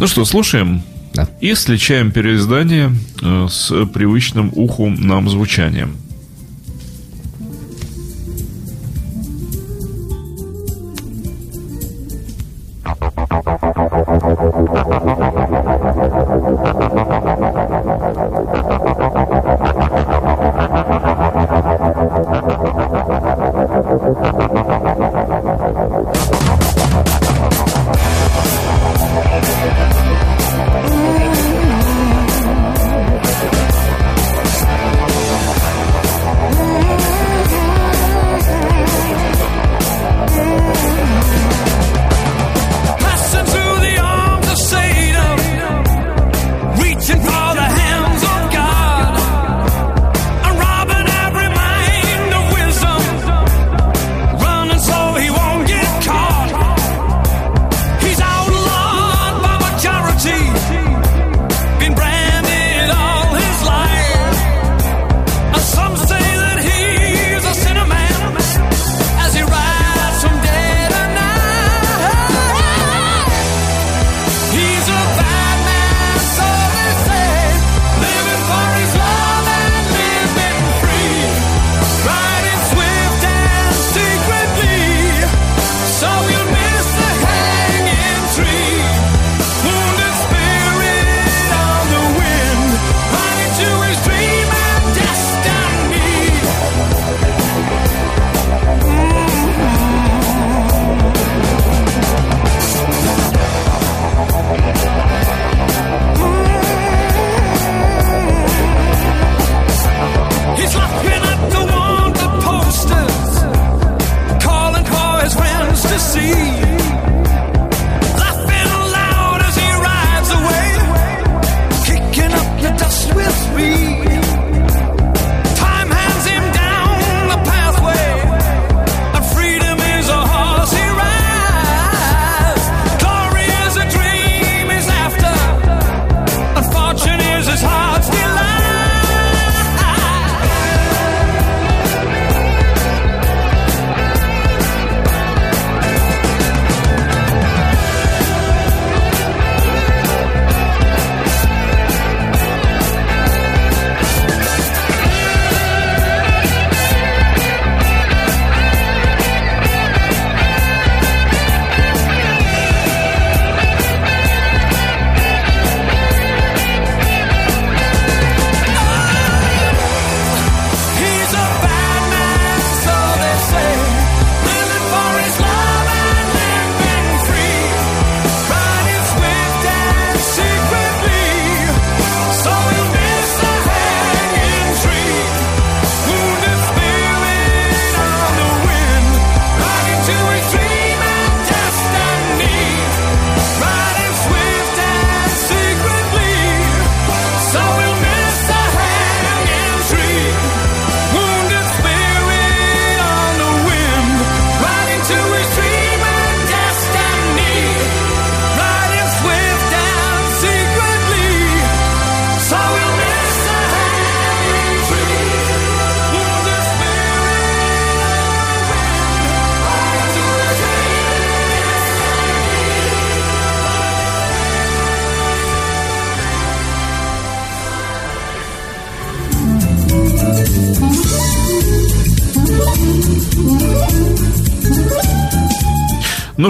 Ну 0.00 0.06
что, 0.06 0.24
слушаем? 0.24 0.80
Да. 1.12 1.28
И 1.42 1.54
сличаем 1.54 2.10
переиздание 2.10 2.90
э, 3.20 3.48
с 3.50 3.68
привычным 3.84 4.50
уху 4.54 4.88
нам 4.88 5.28
звучанием. 5.28 5.98
Passing 15.60 16.10
through 16.10 16.19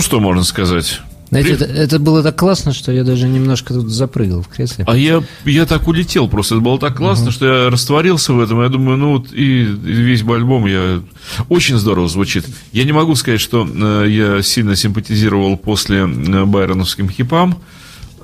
Ну, 0.00 0.02
что 0.02 0.18
можно 0.18 0.44
сказать? 0.44 1.02
Знаете, 1.28 1.50
это, 1.50 1.66
это 1.66 1.98
было 1.98 2.22
так 2.22 2.34
классно, 2.34 2.72
что 2.72 2.90
я 2.90 3.04
даже 3.04 3.28
немножко 3.28 3.74
тут 3.74 3.90
запрыгал 3.90 4.40
в 4.40 4.48
кресле. 4.48 4.86
А 4.88 4.96
я, 4.96 5.22
я 5.44 5.66
так 5.66 5.86
улетел 5.88 6.26
просто. 6.26 6.54
Это 6.54 6.64
было 6.64 6.78
так 6.78 6.96
классно, 6.96 7.28
uh-huh. 7.28 7.32
что 7.32 7.64
я 7.64 7.70
растворился 7.70 8.32
в 8.32 8.40
этом. 8.40 8.62
Я 8.62 8.70
думаю, 8.70 8.96
ну 8.96 9.18
вот 9.18 9.30
и, 9.34 9.60
и 9.60 9.66
весь 9.66 10.22
альбом 10.22 10.64
я... 10.64 11.02
Очень 11.50 11.76
здорово 11.76 12.08
звучит. 12.08 12.46
Я 12.72 12.84
не 12.84 12.92
могу 12.92 13.14
сказать, 13.14 13.42
что 13.42 13.68
э, 13.70 14.06
я 14.08 14.42
сильно 14.42 14.74
симпатизировал 14.74 15.58
после 15.58 15.98
э, 15.98 16.44
байроновским 16.46 17.10
хипам. 17.10 17.58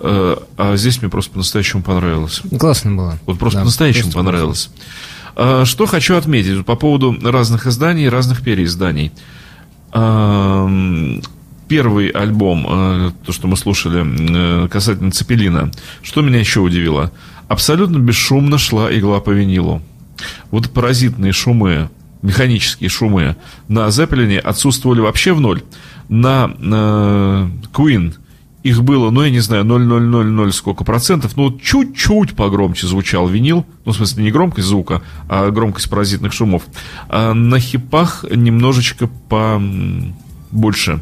Э, 0.00 0.36
а 0.56 0.76
здесь 0.78 1.02
мне 1.02 1.10
просто 1.10 1.32
по-настоящему 1.32 1.82
понравилось. 1.82 2.40
Классно 2.58 2.92
было. 2.92 3.18
Вот 3.26 3.38
просто 3.38 3.58
да, 3.58 3.64
по-настоящему 3.64 4.12
понравилось. 4.12 4.70
А, 5.34 5.66
что 5.66 5.84
хочу 5.84 6.16
отметить 6.16 6.64
по 6.64 6.74
поводу 6.74 7.14
разных 7.22 7.66
изданий, 7.66 8.08
разных 8.08 8.42
переизданий. 8.42 9.12
Первый 11.68 12.08
альбом, 12.08 12.66
э, 12.68 13.10
то, 13.24 13.32
что 13.32 13.48
мы 13.48 13.56
слушали 13.56 14.04
э, 14.04 14.68
касательно 14.68 15.10
Цепелина, 15.10 15.72
что 16.02 16.22
меня 16.22 16.38
еще 16.38 16.60
удивило? 16.60 17.10
Абсолютно 17.48 17.98
бесшумно 17.98 18.58
шла 18.58 18.96
игла 18.96 19.20
по 19.20 19.30
винилу. 19.30 19.82
Вот 20.50 20.70
паразитные 20.70 21.32
шумы, 21.32 21.90
механические 22.22 22.88
шумы 22.88 23.36
на 23.68 23.90
Зеппелине 23.90 24.38
отсутствовали 24.38 25.00
вообще 25.00 25.32
в 25.32 25.40
ноль. 25.40 25.62
На, 26.08 26.48
на 26.58 27.50
Queen 27.72 28.14
их 28.62 28.82
было, 28.82 29.10
ну, 29.10 29.22
я 29.22 29.30
не 29.30 29.38
знаю, 29.38 29.64
0,000 29.64 30.52
сколько 30.52 30.82
процентов, 30.82 31.36
ну, 31.36 31.56
чуть-чуть 31.56 32.34
погромче 32.34 32.88
звучал 32.88 33.28
винил, 33.28 33.64
ну, 33.84 33.92
в 33.92 33.96
смысле, 33.96 34.24
не 34.24 34.32
громкость 34.32 34.66
звука, 34.66 35.02
а 35.28 35.50
громкость 35.50 35.88
паразитных 35.88 36.32
шумов. 36.32 36.64
А 37.08 37.32
на 37.32 37.60
хипах 37.60 38.24
немножечко 38.28 39.08
побольше 39.28 41.00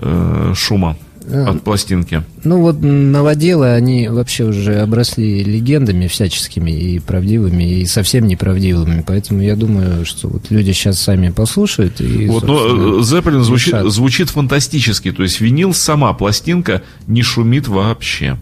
э, 0.00 0.52
шума 0.56 0.96
а, 1.32 1.50
от 1.50 1.62
пластинки. 1.62 2.22
Ну 2.44 2.60
вот 2.60 2.80
новоделы, 2.80 3.72
они 3.72 4.08
вообще 4.08 4.44
уже 4.44 4.80
обросли 4.80 5.44
легендами 5.44 6.06
всяческими 6.06 6.70
и 6.70 6.98
правдивыми, 6.98 7.80
и 7.80 7.86
совсем 7.86 8.26
неправдивыми. 8.26 9.04
Поэтому 9.06 9.42
я 9.42 9.56
думаю, 9.56 10.04
что 10.04 10.28
вот 10.28 10.50
люди 10.50 10.72
сейчас 10.72 10.98
сами 11.00 11.30
послушают 11.30 12.00
и, 12.00 12.26
Вот, 12.26 12.44
но 12.44 13.02
Зеппелин 13.02 13.44
звучит, 13.44 13.74
звучит 13.86 14.30
фантастически. 14.30 15.12
То 15.12 15.22
есть 15.22 15.40
винил, 15.40 15.74
сама 15.74 16.12
пластинка 16.14 16.82
не 17.06 17.22
шумит 17.22 17.68
вообще. 17.68 18.38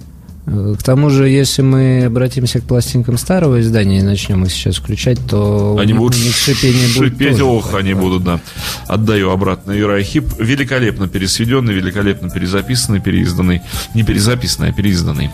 К 0.49 0.83
тому 0.83 1.11
же, 1.11 1.29
если 1.29 1.63
мы 1.63 2.05
обратимся 2.05 2.61
к 2.61 2.65
пластинкам 2.65 3.19
старого 3.19 3.61
издания 3.61 3.99
и 3.99 4.03
начнем 4.03 4.45
их 4.45 4.53
сейчас 4.53 4.77
включать, 4.77 5.19
то 5.29 5.77
они 5.79 5.93
будут 5.93 6.19
шипение 6.19 6.89
шипеть, 6.89 7.33
будет 7.33 7.43
ох, 7.43 7.75
они 7.75 7.93
будут, 7.93 8.25
да. 8.25 8.41
Отдаю 8.87 9.31
обратно 9.31 9.73
Юрай 9.73 10.03
Хип. 10.03 10.25
Великолепно 10.39 11.07
пересведенный, 11.07 11.75
великолепно 11.75 12.31
перезаписанный, 12.31 13.01
переизданный. 13.01 13.61
Не 13.95 14.05
перезаписанный, 14.05 14.71
а 14.71 14.73
переизданный. 14.73 15.31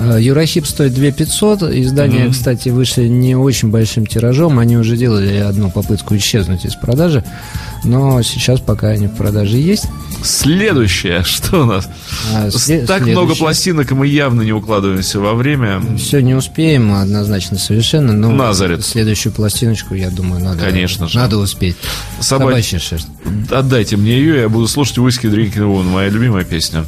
Э, 0.00 0.18
Юрахип 0.20 0.66
стоит 0.66 0.94
2 0.94 1.10
500. 1.10 1.62
Издания, 1.62 2.26
mm-hmm. 2.26 2.32
кстати, 2.32 2.68
вышли 2.68 3.08
не 3.08 3.34
очень 3.34 3.70
большим 3.70 4.06
тиражом. 4.06 4.58
Они 4.58 4.76
уже 4.76 4.96
делали 4.96 5.36
одну 5.36 5.70
попытку 5.70 6.16
исчезнуть 6.16 6.64
из 6.64 6.74
продажи. 6.76 7.24
Но 7.84 8.22
сейчас 8.22 8.60
пока 8.60 8.88
они 8.88 9.06
в 9.06 9.14
продаже 9.14 9.56
есть. 9.56 9.86
Следующее, 10.22 11.22
что 11.24 11.62
у 11.62 11.64
нас? 11.64 11.88
А, 12.34 12.50
след- 12.50 12.86
так 12.86 13.06
много 13.06 13.34
пластинок, 13.34 13.90
и 13.90 13.94
мы 13.94 14.06
явно 14.06 14.42
не 14.42 14.52
укладываемся 14.52 15.20
во 15.20 15.34
время. 15.34 15.82
Все 15.96 16.20
не 16.20 16.34
успеем, 16.34 16.92
однозначно 16.92 17.58
совершенно. 17.58 18.12
Но 18.12 18.30
Назарет. 18.30 18.84
следующую 18.84 19.32
пластиночку, 19.32 19.94
я 19.94 20.10
думаю, 20.10 20.42
надо, 20.42 20.60
Конечно 20.60 21.08
же. 21.08 21.18
надо 21.18 21.38
успеть. 21.38 21.76
Собачья 22.20 22.78
шерсть. 22.78 23.08
Отдайте 23.50 23.96
мне 23.96 24.12
ее, 24.12 24.40
я 24.42 24.48
буду 24.48 24.68
слушать 24.68 24.98
Whisky 24.98 25.30
Drinking 25.30 25.62
Woman, 25.62 25.84
моя 25.84 26.08
любимая 26.08 26.44
песня. 26.44 26.84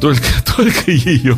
Только, 0.00 0.24
только 0.56 0.90
ее. 0.90 1.36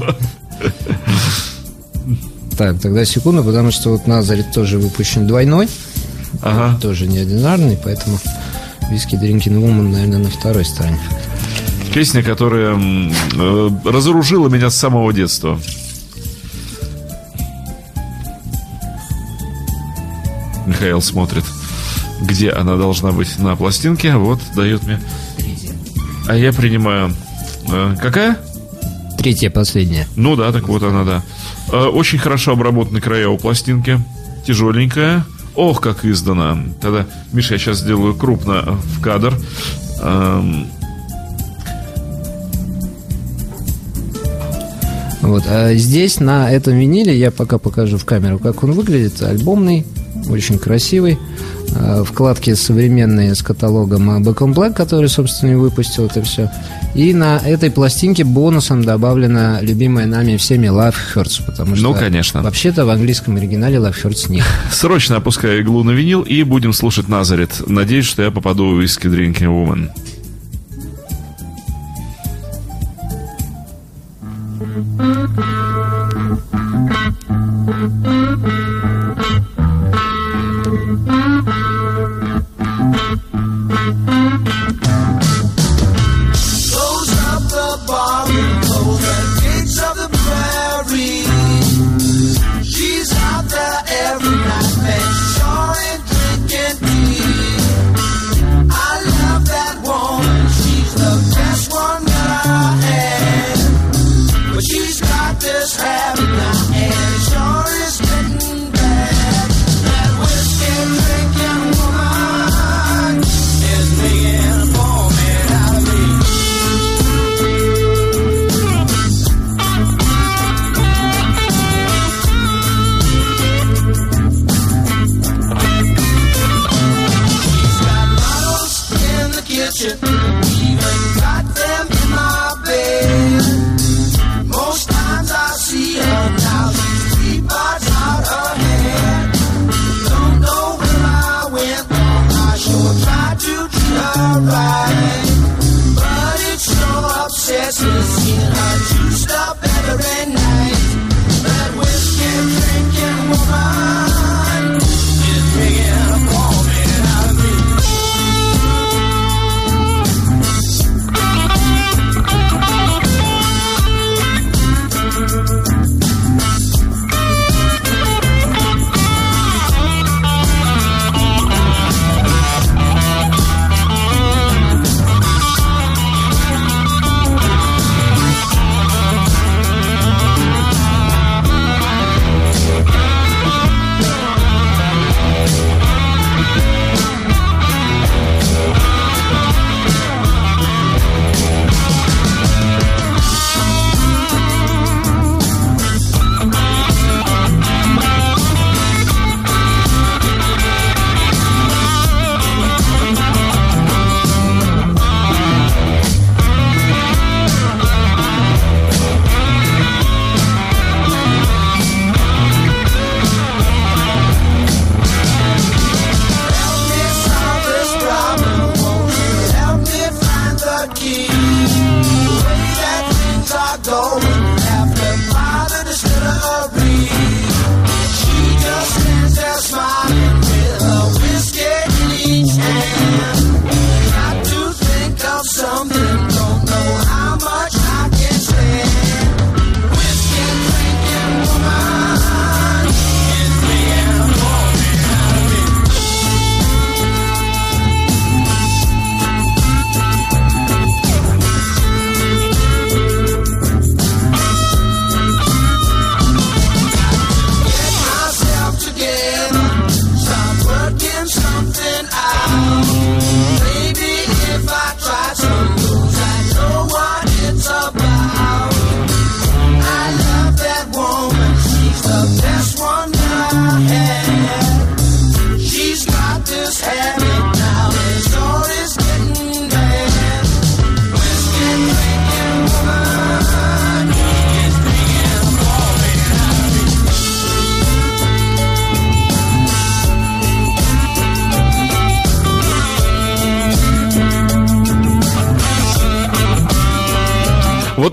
Так, 2.56 2.80
тогда 2.80 3.04
секунду, 3.04 3.44
потому 3.44 3.70
что 3.70 3.90
вот 3.90 4.06
Назарет 4.06 4.52
тоже 4.52 4.78
выпущен 4.78 5.26
двойной. 5.26 5.68
Ага. 6.42 6.78
Тоже 6.80 7.06
неординарный, 7.06 7.78
поэтому 7.82 8.18
Виски 8.90 9.14
Drinking 9.14 9.60
Woman, 9.60 9.92
наверное, 9.92 10.18
на 10.18 10.30
второй 10.30 10.64
стороне. 10.64 10.98
Песня, 11.94 12.22
которая 12.22 12.76
э, 12.76 13.70
разоружила 13.84 14.48
меня 14.48 14.70
с 14.70 14.76
самого 14.76 15.12
детства. 15.12 15.58
Михаил 20.66 21.00
смотрит, 21.00 21.44
где 22.20 22.50
она 22.50 22.76
должна 22.76 23.12
быть 23.12 23.38
на 23.38 23.56
пластинке. 23.56 24.16
Вот, 24.16 24.40
дает 24.54 24.82
мне. 24.84 25.00
А 26.28 26.36
я 26.36 26.52
принимаю. 26.52 27.14
Э, 27.70 27.94
какая? 28.00 28.38
Третья, 29.18 29.50
последняя. 29.50 30.06
Ну 30.16 30.36
да, 30.36 30.52
так 30.52 30.68
вот 30.68 30.82
она, 30.82 31.04
да. 31.04 31.22
Э, 31.72 31.86
очень 31.86 32.18
хорошо 32.18 32.52
обработаны 32.52 33.00
края 33.00 33.28
у 33.28 33.36
пластинки. 33.36 34.00
Тяжеленькая. 34.46 35.24
Ох, 35.54 35.80
как 35.80 36.04
издана. 36.04 36.56
Тогда, 36.80 37.06
Миша, 37.32 37.54
я 37.54 37.58
сейчас 37.58 37.78
сделаю 37.78 38.14
крупно 38.14 38.78
в 38.96 39.02
кадр. 39.02 39.34
Эм. 40.00 40.68
Вот, 45.20 45.42
а 45.48 45.74
здесь 45.74 46.20
на 46.20 46.50
этом 46.50 46.74
виниле 46.74 47.18
я 47.18 47.32
пока 47.32 47.58
покажу 47.58 47.98
в 47.98 48.04
камеру, 48.04 48.38
как 48.38 48.62
он 48.62 48.70
выглядит. 48.70 49.20
Альбомный, 49.20 49.84
очень 50.28 50.58
красивый. 50.58 51.18
Э, 51.74 52.04
вкладки 52.06 52.54
современные 52.54 53.34
с 53.34 53.42
каталогом 53.42 54.10
Back 54.22 54.38
on 54.38 54.54
Black, 54.54 54.74
который, 54.74 55.08
собственно, 55.08 55.52
и 55.52 55.54
выпустил 55.54 56.06
это 56.06 56.22
все. 56.22 56.50
И 56.94 57.14
на 57.14 57.38
этой 57.38 57.70
пластинке 57.70 58.24
бонусом 58.24 58.82
добавлена 58.82 59.60
любимая 59.60 60.06
нами 60.06 60.36
всеми 60.36 60.66
Love 60.66 60.94
Hurts, 61.14 61.42
потому 61.44 61.76
что 61.76 61.84
ну, 61.84 61.94
конечно. 61.94 62.42
вообще-то 62.42 62.86
в 62.86 62.90
английском 62.90 63.36
оригинале 63.36 63.76
Love 63.76 63.94
Hurts 64.02 64.30
нет. 64.30 64.44
Срочно 64.72 65.16
опускаю 65.16 65.60
иглу 65.60 65.84
на 65.84 65.90
винил 65.90 66.22
и 66.22 66.42
будем 66.42 66.72
слушать 66.72 67.08
Назарет. 67.08 67.62
Надеюсь, 67.66 68.06
что 68.06 68.22
я 68.22 68.30
попаду 68.30 68.74
в 68.74 68.80
Whiskey 68.80 69.10
Drinking 69.10 69.48
Woman. 69.48 69.90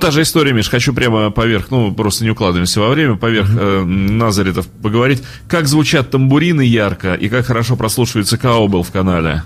Та 0.06 0.12
же 0.12 0.22
история, 0.22 0.54
Миш, 0.54 0.70
хочу 0.70 0.94
прямо 0.94 1.32
поверх, 1.32 1.72
ну, 1.72 1.92
просто 1.92 2.24
не 2.24 2.30
укладываемся 2.30 2.80
во 2.80 2.90
время, 2.90 3.16
поверх 3.16 3.48
э, 3.50 3.84
Назаретов 3.84 4.68
поговорить. 4.68 5.24
Как 5.48 5.68
звучат 5.68 6.12
тамбурины 6.12 6.62
ярко 6.62 7.16
и 7.16 7.28
как 7.28 7.48
хорошо 7.48 7.76
прослушивается 7.76 8.38
каубел 8.38 8.84
в 8.84 8.92
канале? 8.92 9.42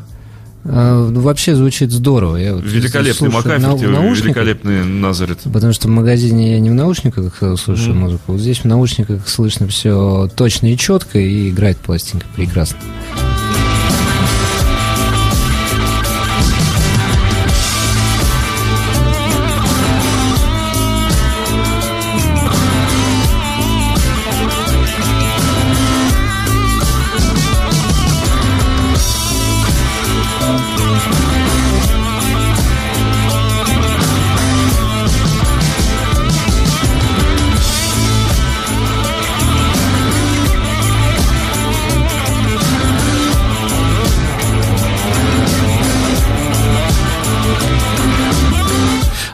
А, 0.65 1.07
ну, 1.07 1.21
вообще 1.21 1.55
звучит 1.55 1.91
здорово. 1.91 2.35
Я 2.35 2.55
вот 2.55 2.65
Великолепный 2.65 3.29
в 3.29 3.33
наушниках, 3.33 4.25
великолепный 4.25 4.83
Назарет. 4.83 5.39
Потому 5.45 5.71
что 5.71 5.87
в 5.87 5.91
магазине 5.91 6.51
я 6.51 6.59
не 6.59 6.69
в 6.69 6.73
наушниках 6.73 7.41
э, 7.41 7.55
слушаю 7.55 7.95
музыку. 7.95 8.33
Вот 8.33 8.41
здесь 8.41 8.59
в 8.59 8.65
наушниках 8.65 9.29
слышно 9.29 9.65
все 9.69 10.29
точно 10.35 10.73
и 10.73 10.77
четко, 10.77 11.19
и 11.19 11.51
играет 11.51 11.77
пластинка 11.77 12.25
прекрасно. 12.35 12.79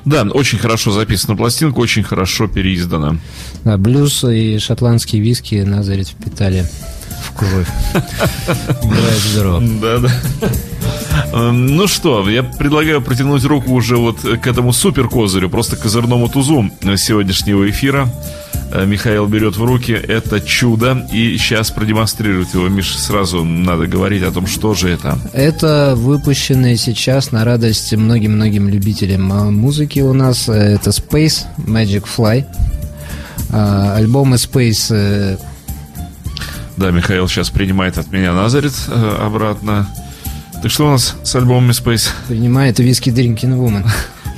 Да, 0.06 0.22
очень 0.24 0.60
хорошо 0.60 0.92
записана 0.92 1.36
пластинка, 1.36 1.80
очень 1.80 2.04
хорошо 2.04 2.48
переиздана. 2.48 3.18
Да, 3.64 3.78
блюз 3.78 4.24
и 4.24 4.60
шотландские 4.60 5.22
виски 5.22 5.56
Назарет 5.56 6.10
впитали 6.10 6.66
в 7.24 7.34
кровь. 7.36 7.68
Играет 8.84 9.20
здорово. 9.32 9.64
Да, 9.82 9.98
да. 10.00 10.12
Эм, 11.34 11.76
Ну 11.76 11.88
что, 11.88 12.28
я 12.30 12.44
предлагаю 12.44 13.02
протянуть 13.02 13.44
руку 13.46 13.74
уже 13.74 13.98
вот 13.98 14.20
к 14.22 14.48
этому 14.48 14.74
супер 14.74 15.08
козырю, 15.10 15.50
просто 15.50 15.76
козырному 15.76 16.30
тузу 16.30 16.70
сегодняшнего 16.98 17.70
эфира. 17.70 18.08
Э, 18.72 18.86
Михаил 18.86 19.26
берет 19.28 19.58
в 19.58 19.64
руки 19.64 19.92
это 19.92 20.40
чудо 20.42 21.08
и 21.14 21.38
сейчас 21.38 21.72
продемонстрирует 21.72 22.54
его. 22.54 22.68
Миш, 22.68 22.96
сразу 22.98 23.44
надо 23.44 23.86
говорить 23.88 24.24
о 24.24 24.32
том, 24.32 24.48
что 24.48 24.74
же 24.74 24.90
это. 24.90 25.18
Это 25.34 25.94
выпущенные 25.96 26.78
сейчас 26.78 27.32
на 27.32 27.44
радость 27.46 27.94
многим-многим 27.94 28.70
любителям 28.70 29.32
а, 29.32 29.52
музыки 29.52 30.00
у 30.00 30.14
нас. 30.14 30.50
э, 30.50 30.54
Это 30.76 30.90
Space 30.92 31.46
Magic 31.58 32.06
Fly. 32.18 32.46
Альбомы 33.52 34.36
Space 34.38 34.88
э, 34.90 35.38
Да, 36.78 36.92
Михаил 36.92 37.28
сейчас 37.28 37.50
принимает 37.50 37.98
от 37.98 38.12
меня 38.12 38.34
Назарет 38.34 38.74
э, 38.88 39.18
обратно. 39.22 39.88
Так 40.66 40.72
что 40.72 40.88
у 40.88 40.90
нас 40.90 41.16
с 41.22 41.36
альбомами 41.36 41.74
Space? 41.74 42.10
принимает 42.28 42.80
виски 42.80 43.12
Drinking 43.12 43.56
Woman. 43.56 43.86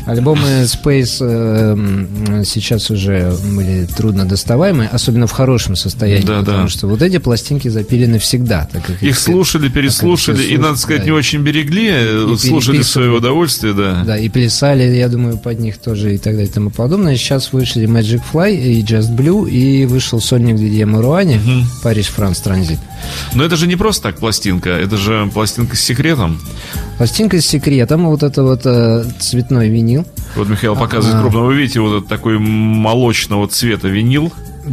Альбомы 0.08 0.64
Space 0.64 1.18
э, 1.20 2.44
сейчас 2.46 2.90
уже 2.90 3.36
были 3.44 3.86
трудно 3.86 4.26
доставаемые, 4.26 4.88
особенно 4.88 5.28
в 5.28 5.32
хорошем 5.34 5.76
состоянии, 5.76 6.26
Да, 6.26 6.40
потому 6.40 6.64
да. 6.64 6.68
что 6.70 6.88
вот 6.88 7.02
эти 7.02 7.18
пластинки 7.18 7.68
запилены 7.68 8.18
всегда. 8.18 8.70
Так 8.72 8.86
как 8.86 9.04
Их 9.04 9.20
слушали, 9.20 9.68
переслушали, 9.68 10.44
и, 10.44 10.58
надо 10.58 10.78
сказать, 10.78 11.04
не 11.06 11.12
очень 11.12 11.42
берегли, 11.42 11.90
э, 11.92 12.34
И 12.34 12.38
слушали 12.38 12.80
в 12.80 12.88
свое 12.88 13.12
удовольствие, 13.12 13.74
да. 13.74 14.04
Да, 14.06 14.18
и 14.18 14.30
плясали, 14.30 14.84
я 14.96 15.10
думаю, 15.10 15.38
под 15.38 15.60
них 15.60 15.78
тоже 15.78 16.16
и 16.16 16.18
так 16.18 16.34
далее 16.34 16.50
и 16.50 16.54
тому 16.54 16.70
подобное. 16.70 17.18
Сейчас 17.18 17.52
вышли 17.52 17.86
Magic 17.86 18.22
Fly 18.32 18.56
и 18.56 18.82
Just 18.82 19.14
Blue, 19.14 19.50
и 19.50 19.86
вышел 19.86 20.22
сольник 20.22 20.56
Дидье 20.56 20.86
Маруани, 20.86 21.40
Париж 21.84 22.08
Франс 22.08 22.40
Транзит. 22.40 22.80
Но 23.34 23.44
это 23.44 23.58
же 23.58 23.68
не 23.68 23.76
просто 23.76 24.04
так 24.04 24.20
пластинка, 24.20 24.70
это 24.70 24.96
же 24.98 25.30
пластинка 25.34 25.76
с 25.76 25.82
секретом. 25.82 26.40
Пластинка 26.98 27.40
с 27.42 27.46
секретом, 27.46 28.06
вот 28.08 28.24
это 28.24 28.42
вот 28.44 28.62
э, 28.66 29.04
цветной 29.20 29.70
винил. 29.70 29.97
Вот 30.36 30.50
Михаил 30.50 30.76
показывает 30.76 31.16
Ага. 31.16 31.24
крупно. 31.24 31.42
Вы 31.46 31.56
видите, 31.56 31.80
вот 31.80 31.98
этот 31.98 32.10
такой 32.10 32.38
молочного 32.40 33.48
цвета 33.48 33.88
винил. 33.88 34.32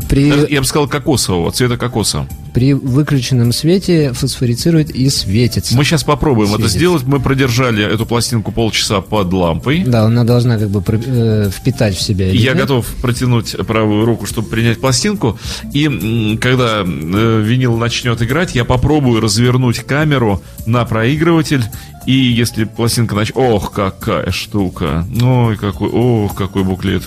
При, 0.09 0.51
Я 0.53 0.61
бы 0.61 0.66
сказал, 0.66 0.88
кокосового, 0.88 1.51
цвета 1.53 1.76
кокоса. 1.76 2.26
при 2.53 2.72
выключенном 2.74 3.53
свете 3.53 4.12
фосфорицирует 4.12 4.90
и 4.90 5.09
светится. 5.11 5.76
Мы 5.76 5.84
сейчас 5.84 6.05
попробуем 6.05 6.49
это 6.51 6.59
Светится. 6.68 6.78
сделать. 6.78 7.03
Мы 7.05 7.20
продержали 7.20 7.84
эту 7.84 8.07
пластинку 8.07 8.53
полчаса 8.53 9.01
под 9.01 9.32
лампой. 9.32 9.84
Да, 9.84 10.03
она 10.05 10.24
должна 10.24 10.59
как 10.59 10.70
бы 10.70 10.82
э, 10.86 11.51
впитать 11.53 11.97
в 11.97 12.01
себя. 12.01 12.26
Я 12.26 12.32
элемент. 12.32 12.61
готов 12.61 12.86
протянуть 13.03 13.57
правую 13.66 14.05
руку, 14.05 14.26
чтобы 14.26 14.49
принять 14.49 14.80
пластинку. 14.80 15.38
И 15.72 16.38
когда 16.40 16.82
э, 16.84 17.42
винил 17.45 17.76
начнет 17.76 18.22
играть, 18.22 18.55
я 18.55 18.64
попробую 18.64 19.20
развернуть 19.20 19.78
камеру 19.80 20.42
на 20.66 20.84
проигрыватель. 20.84 21.62
И 22.07 22.12
если 22.12 22.64
пластинка 22.64 23.14
начнет... 23.14 23.36
Ох, 23.36 23.72
какая 23.72 24.30
штука! 24.30 25.07
Ой, 25.22 25.57
какой... 25.57 25.88
Ох, 25.88 26.34
какой 26.34 26.62
буклет! 26.62 27.03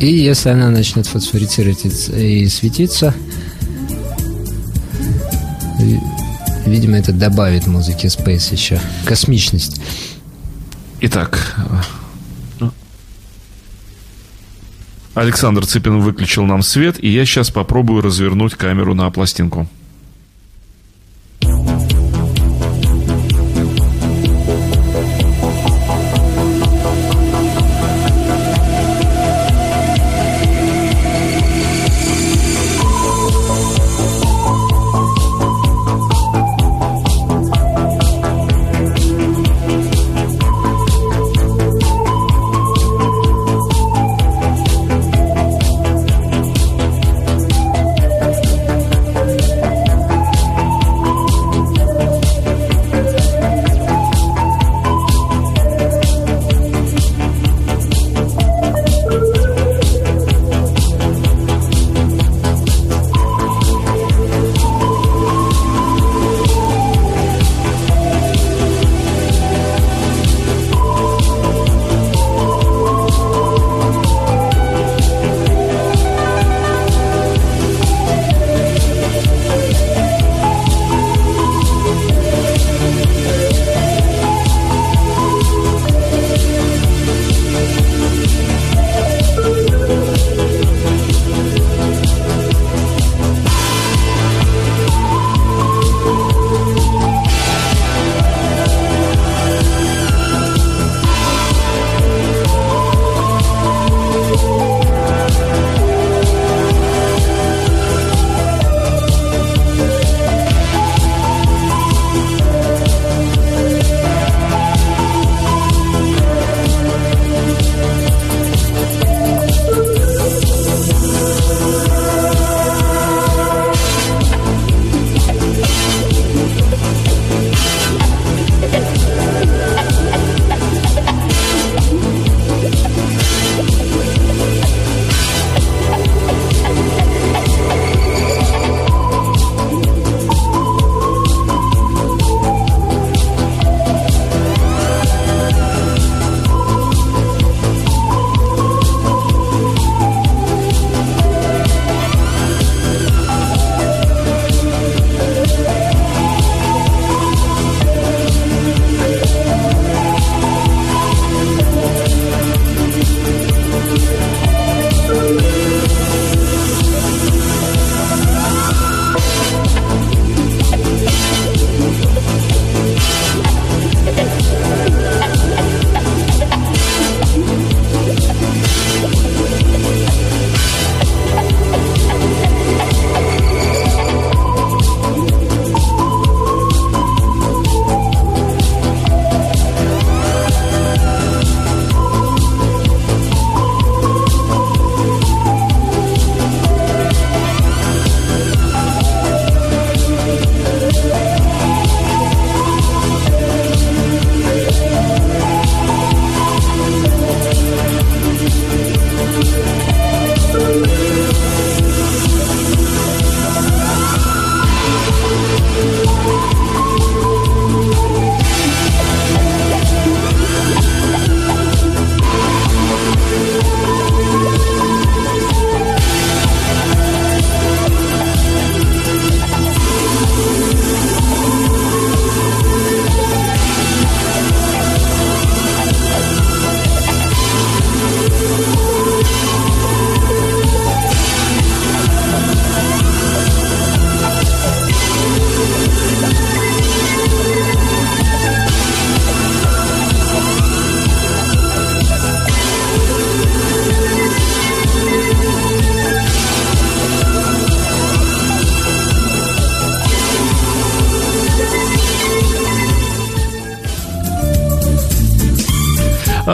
И 0.00 0.06
если 0.06 0.50
она 0.50 0.70
начнет 0.70 1.06
фосфорицировать 1.06 1.84
и 1.84 2.46
светиться, 2.48 3.12
ви- 5.80 6.00
видимо, 6.66 6.98
это 6.98 7.12
добавит 7.12 7.66
музыке 7.66 8.06
Space 8.08 8.52
еще 8.52 8.80
космичность. 9.04 9.80
Итак, 11.00 11.56
э, 12.60 12.64
Александр 15.14 15.66
Цыпин 15.66 16.00
выключил 16.00 16.44
нам 16.44 16.62
свет, 16.62 17.02
и 17.02 17.08
я 17.08 17.24
сейчас 17.26 17.50
попробую 17.50 18.02
развернуть 18.02 18.54
камеру 18.54 18.94
на 18.94 19.10
пластинку. 19.10 19.68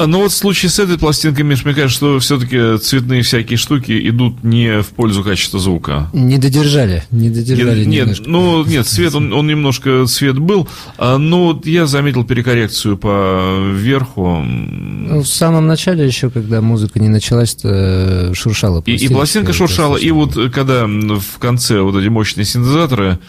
А, 0.04 0.06
ну 0.06 0.20
вот 0.20 0.32
в 0.32 0.34
случае 0.34 0.68
с 0.68 0.78
этой 0.78 0.98
пластинкой, 0.98 1.44
Миш, 1.44 1.64
мне 1.64 1.72
кажется, 1.72 1.96
что 1.96 2.18
все-таки 2.18 2.76
цветные 2.76 3.22
всякие 3.22 3.56
штуки 3.56 4.08
идут 4.10 4.44
не 4.44 4.82
в 4.82 4.88
пользу 4.88 5.24
качества 5.24 5.58
звука. 5.58 6.10
Не 6.12 6.36
додержали, 6.36 7.04
не 7.10 7.30
додержали 7.30 7.86
Нет, 7.86 8.00
немножко. 8.00 8.24
ну 8.26 8.64
нет, 8.66 8.86
цвет, 8.86 9.14
он, 9.14 9.32
он 9.32 9.46
немножко 9.46 10.04
цвет 10.06 10.38
был, 10.38 10.68
а, 10.98 11.16
но 11.16 11.46
вот 11.46 11.66
я 11.66 11.86
заметил 11.86 12.22
перекоррекцию 12.24 12.98
по 12.98 13.70
верху. 13.72 14.42
Ну, 14.42 15.22
в 15.22 15.26
самом 15.26 15.66
начале 15.66 16.04
еще, 16.04 16.28
когда 16.28 16.60
музыка 16.60 17.00
не 17.00 17.08
началась, 17.08 17.54
то 17.54 18.30
шуршала 18.34 18.82
И, 18.84 18.96
и 18.96 19.08
пластинка 19.08 19.54
шуршала, 19.54 19.96
и 19.96 20.10
вот 20.10 20.36
э, 20.36 20.50
когда 20.50 20.86
в 20.86 21.38
конце 21.38 21.80
вот 21.80 21.96
эти 21.96 22.08
мощные 22.08 22.44
синтезаторы 22.44 23.20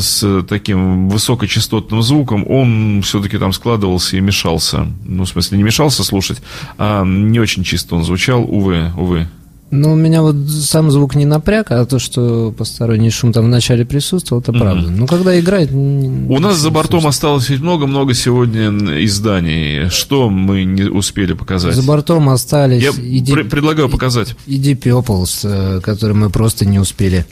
с 0.00 0.42
таким 0.48 1.08
высокочастотным 1.08 2.02
звуком, 2.02 2.44
он 2.48 3.02
все-таки 3.02 3.38
там 3.38 3.52
складывался 3.52 4.16
и 4.16 4.20
мешался. 4.20 4.86
Ну, 5.04 5.24
в 5.24 5.28
смысле, 5.28 5.58
не 5.58 5.64
мешался 5.64 6.04
слушать, 6.04 6.40
а 6.78 7.04
не 7.04 7.38
очень 7.40 7.64
чисто 7.64 7.96
он 7.96 8.04
звучал, 8.04 8.42
увы, 8.42 8.90
увы. 8.96 9.28
Ну, 9.74 9.94
меня 9.94 10.20
вот 10.20 10.36
сам 10.50 10.90
звук 10.90 11.14
не 11.14 11.24
напряг, 11.24 11.70
а 11.70 11.86
то, 11.86 11.98
что 11.98 12.52
посторонний 12.52 13.08
шум 13.08 13.32
там 13.32 13.46
вначале 13.46 13.86
присутствовал, 13.86 14.42
это 14.42 14.52
правда. 14.52 14.90
Ну, 14.90 15.06
когда 15.06 15.40
играет... 15.40 15.72
У 15.72 16.38
нас 16.40 16.58
за 16.58 16.70
бортом 16.70 17.06
осталось 17.06 17.48
ведь 17.48 17.60
много-много 17.62 18.12
сегодня 18.12 18.68
изданий. 19.02 19.88
Что 19.88 20.28
мы 20.28 20.64
не 20.64 20.82
успели 20.82 21.32
показать? 21.32 21.74
За 21.74 21.82
бортом 21.82 22.28
остались 22.28 22.82
Я 22.82 22.90
и 22.90 23.22
Deep- 23.22 23.32
пр- 23.32 23.44
предлагаю 23.48 23.88
показать. 23.88 24.36
и 24.46 24.58
Deep 24.60 24.80
Purple, 24.82 25.24
с, 25.24 25.40
э, 25.44 25.80
который 25.82 26.14
мы 26.14 26.28
просто 26.28 26.66
не 26.66 26.78
успели. 26.78 27.24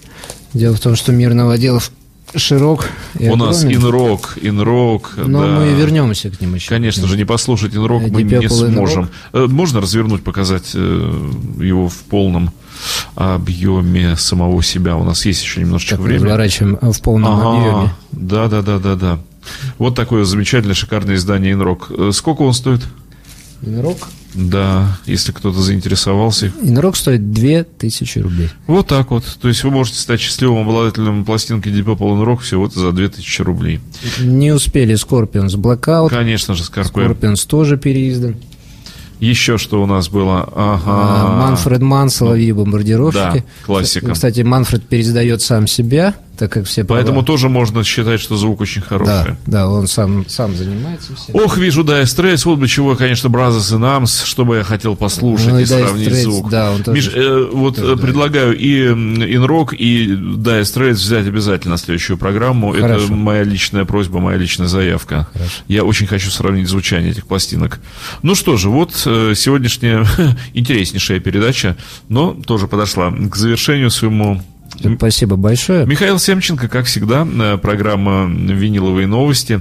Дело 0.55 0.75
в 0.75 0.81
том, 0.81 0.97
что 0.97 1.13
мир 1.13 1.35
новоделов 1.35 1.93
широк 2.37 2.89
и 3.19 3.29
У 3.29 3.37
нас 3.37 3.65
инрок, 3.65 4.39
инрок. 4.41 5.15
но 5.17 5.43
да. 5.43 5.59
мы 5.61 5.73
вернемся 5.73 6.31
к 6.31 6.41
ним 6.41 6.55
еще. 6.55 6.69
Конечно 6.69 7.07
же, 7.07 7.17
не 7.17 7.25
послушать 7.25 7.75
инрок 7.75 8.03
мы 8.09 8.23
не 8.23 8.49
сможем. 8.49 9.09
Э, 9.33 9.47
Можно 9.49 9.81
развернуть, 9.81 10.23
показать 10.23 10.71
э, 10.75 10.79
его 11.61 11.89
в 11.89 11.97
полном 11.99 12.51
объеме 13.15 14.17
самого 14.17 14.63
себя. 14.63 14.97
У 14.97 15.05
нас 15.05 15.25
есть 15.27 15.43
еще 15.43 15.61
немножечко 15.61 15.97
Так, 15.97 16.05
времени. 16.05 16.25
разворачиваем 16.25 16.79
э, 16.81 16.91
в 16.93 17.01
полном 17.03 17.41
объеме. 17.41 17.95
Да, 18.13 18.49
да, 18.49 18.63
да, 18.63 18.79
да, 18.79 18.95
да. 18.95 19.19
Вот 19.79 19.95
такое 19.95 20.25
замечательное, 20.25 20.75
шикарное 20.75 21.15
издание 21.17 21.53
Инрок. 21.53 21.91
Сколько 22.13 22.43
он 22.43 22.53
стоит? 22.55 22.83
Инрок. 23.63 23.99
Да, 24.35 24.99
если 25.07 25.33
кто-то 25.33 25.61
заинтересовался. 25.61 26.53
Инрок 26.63 26.97
стоит 26.97 27.33
2000 27.33 28.19
рублей. 28.21 28.49
Вот 28.67 28.87
так 28.87 29.11
вот. 29.11 29.25
То 29.41 29.49
есть 29.49 29.65
вы 29.65 29.71
можете 29.71 29.99
стать 29.99 30.21
счастливым 30.21 30.69
обладателем 30.69 31.25
пластинки 31.25 31.69
Deep 31.69 31.85
Purple 31.85 32.23
Inrock 32.23 32.41
всего-то 32.41 32.79
за 32.79 32.93
2000 32.93 33.43
рублей. 33.43 33.81
Не 34.21 34.53
успели 34.53 34.95
Scorpions 34.95 35.57
Blackout. 35.57 36.11
Конечно 36.11 36.55
же, 36.55 36.63
Скорпио. 36.65 37.13
Scorpions 37.13 37.47
тоже 37.47 37.77
переиздан. 37.77 38.37
Еще 39.19 39.59
что 39.59 39.83
у 39.83 39.87
нас 39.87 40.09
было? 40.09 40.49
Ага. 40.55 40.83
А, 40.87 41.37
Манфред 41.37 41.83
Манн, 41.83 42.09
Соловьи 42.09 42.53
бомбардировщики. 42.53 43.19
Да, 43.21 43.45
классика. 43.67 44.13
Кстати, 44.13 44.41
Манфред 44.41 44.89
переиздает 44.89 45.43
сам 45.43 45.67
себя, 45.67 46.15
так 46.41 46.51
как 46.53 46.65
все 46.65 46.83
права- 46.83 46.97
Поэтому 47.01 47.23
тоже 47.23 47.49
можно 47.51 47.85
считать, 47.85 48.19
что 48.21 48.37
звук 48.37 48.63
очень 48.63 48.81
хороший. 48.83 49.07
Да, 49.13 49.37
да, 49.47 49.69
он 49.69 49.87
сам, 49.87 50.27
сам 50.29 50.57
занимается 50.57 51.15
всем. 51.15 51.37
Ох, 51.37 51.59
вижу, 51.59 51.85
да, 51.85 52.05
стресс, 52.07 52.47
вот 52.47 52.59
бы 52.59 52.67
чего, 52.67 52.97
конечно, 52.97 53.29
Brothers 53.29 53.77
and 53.79 53.83
Arms, 54.03 54.25
что 54.25 54.45
бы 54.47 54.57
я 54.57 54.63
хотел 54.65 54.97
послушать 54.97 55.49
Ну 55.49 55.59
и 55.59 55.63
и 55.63 55.67
сравнить 55.67 56.09
Straits, 56.09 56.23
звук. 56.23 56.51
да, 56.51 56.73
он 56.73 56.83
тоже- 56.83 56.97
Миш, 56.97 57.11
э, 57.15 57.49
вот 57.53 57.77
тоже 57.77 57.93
э, 57.93 57.97
предлагаю 57.97 58.57
и 58.59 58.87
м, 58.87 59.23
Инрок, 59.23 59.75
и 59.75 60.07
Dire 60.07 60.63
Straits 60.63 60.93
взять 60.95 61.27
обязательно 61.27 61.73
на 61.75 61.79
следующую 61.79 62.17
программу. 62.17 62.73
Хорошо. 62.73 63.05
Это 63.05 63.13
моя 63.13 63.43
личная 63.45 63.85
просьба, 63.85 64.19
моя 64.21 64.39
личная 64.39 64.67
заявка. 64.67 65.29
Я 65.69 65.85
очень 65.85 66.07
хочу 66.07 66.31
сравнить 66.31 66.69
звучание 66.69 67.11
этих 67.13 67.27
пластинок. 67.27 67.81
Ну 68.23 68.35
что 68.35 68.57
же, 68.57 68.71
вот 68.71 68.93
э, 69.05 69.35
сегодняшняя 69.37 70.07
интереснейшая 70.55 71.21
передача, 71.21 71.77
но 72.09 72.33
тоже 72.47 72.67
подошла 72.67 73.11
к 73.13 73.37
завершению 73.37 73.91
своему 73.91 74.43
Спасибо 74.97 75.37
большое. 75.37 75.87
Михаил 75.87 76.19
Семченко, 76.19 76.69
как 76.69 76.87
всегда, 76.87 77.27
э, 77.27 77.59
программа 77.59 78.27
«Виниловые 78.27 79.07
новости». 79.07 79.61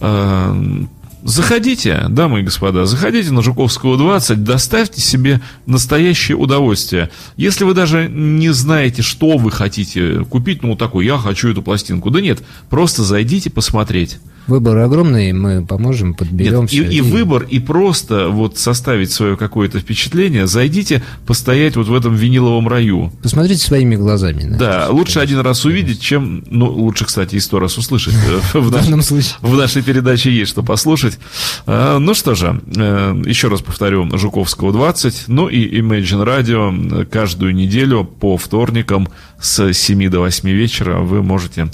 Э, 0.00 0.84
Заходите, 1.24 2.04
дамы 2.10 2.40
и 2.40 2.42
господа, 2.42 2.84
заходите 2.84 3.30
на 3.30 3.40
Жуковского 3.40 3.96
20, 3.96 4.44
доставьте 4.44 5.00
себе 5.00 5.40
настоящее 5.64 6.36
удовольствие. 6.36 7.08
Если 7.38 7.64
вы 7.64 7.72
даже 7.72 8.10
не 8.10 8.50
знаете, 8.52 9.00
что 9.00 9.38
вы 9.38 9.50
хотите 9.50 10.22
купить, 10.26 10.62
ну, 10.62 10.76
такой, 10.76 11.06
я 11.06 11.16
хочу 11.16 11.50
эту 11.50 11.62
пластинку. 11.62 12.10
Да 12.10 12.20
нет, 12.20 12.42
просто 12.68 13.04
зайдите 13.04 13.48
посмотреть. 13.48 14.18
Выбор 14.46 14.78
огромный, 14.78 15.32
мы 15.32 15.64
поможем, 15.64 16.14
подберем 16.14 16.62
Нет, 16.62 16.72
и, 16.72 16.82
все. 16.82 16.90
и 16.90 17.00
выбор, 17.00 17.46
и 17.48 17.58
просто 17.60 18.28
вот 18.28 18.58
составить 18.58 19.10
свое 19.10 19.36
какое-то 19.36 19.80
впечатление, 19.80 20.46
зайдите 20.46 21.02
постоять 21.26 21.76
вот 21.76 21.88
в 21.88 21.94
этом 21.94 22.14
виниловом 22.14 22.68
раю. 22.68 23.12
Посмотрите 23.22 23.64
своими 23.64 23.96
глазами. 23.96 24.56
Да, 24.56 24.84
это. 24.84 24.92
лучше 24.92 25.20
один 25.20 25.40
раз 25.40 25.64
увидеть, 25.64 26.00
чем, 26.00 26.44
ну, 26.50 26.70
лучше, 26.70 27.06
кстати, 27.06 27.36
и 27.36 27.40
сто 27.40 27.58
раз 27.58 27.78
услышать. 27.78 28.14
В, 28.54 28.70
данном 28.70 29.02
случае. 29.02 29.34
в 29.40 29.54
нашей 29.56 29.82
передаче 29.82 30.30
есть 30.30 30.50
что 30.50 30.62
послушать. 30.62 31.18
А, 31.66 31.98
Ну 31.98 32.14
что 32.14 32.34
же, 32.34 32.60
э, 32.76 33.22
еще 33.26 33.48
раз 33.48 33.62
повторю, 33.62 34.08
Жуковского 34.16 34.72
20, 34.72 35.24
ну 35.28 35.48
и 35.48 35.80
Imagine 35.80 36.24
Radio 36.24 37.04
каждую 37.06 37.54
неделю 37.54 38.04
по 38.04 38.36
вторникам 38.36 39.08
с 39.40 39.72
7 39.72 40.08
до 40.08 40.20
8 40.20 40.48
вечера 40.50 40.98
вы 40.98 41.22
можете 41.22 41.68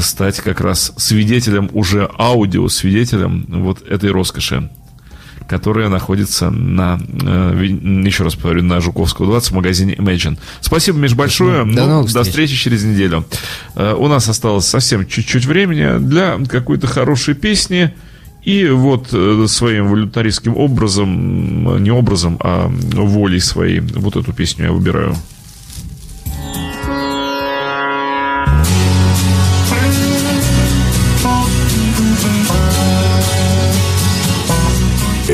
стать 0.00 0.40
как 0.40 0.60
раз 0.60 0.92
свидетелем, 0.96 1.70
уже 1.72 2.05
аудио 2.18 2.68
свидетелем 2.68 3.46
вот 3.48 3.82
этой 3.86 4.10
роскоши 4.10 4.68
которая 5.48 5.88
находится 5.88 6.50
на, 6.50 6.98
э, 7.22 7.66
еще 8.04 8.24
раз 8.24 8.34
повторю, 8.34 8.64
на 8.64 8.80
Жуковского 8.80 9.28
20 9.28 9.50
в 9.52 9.54
магазине 9.54 9.94
Imagine. 9.94 10.38
Спасибо, 10.60 10.98
Миш, 10.98 11.14
большое. 11.14 11.58
До 11.60 11.66
Ну, 11.66 11.86
новых 11.86 12.12
до 12.12 12.24
встреч. 12.24 12.26
встречи 12.28 12.56
через 12.56 12.82
неделю. 12.82 13.24
Э, 13.76 13.94
У 13.94 14.08
нас 14.08 14.28
осталось 14.28 14.66
совсем 14.66 15.06
чуть-чуть 15.06 15.44
времени 15.46 15.98
для 16.00 16.38
какой-то 16.48 16.88
хорошей 16.88 17.34
песни. 17.34 17.94
И 18.42 18.66
вот 18.66 19.08
э, 19.12 19.44
своим 19.48 19.88
волюнтаристским 19.88 20.56
образом, 20.56 21.80
не 21.82 21.90
образом, 21.92 22.38
а 22.40 22.66
волей 22.68 23.38
своей, 23.40 23.78
вот 23.80 24.16
эту 24.16 24.32
песню 24.32 24.64
я 24.66 24.72
выбираю. 24.72 25.14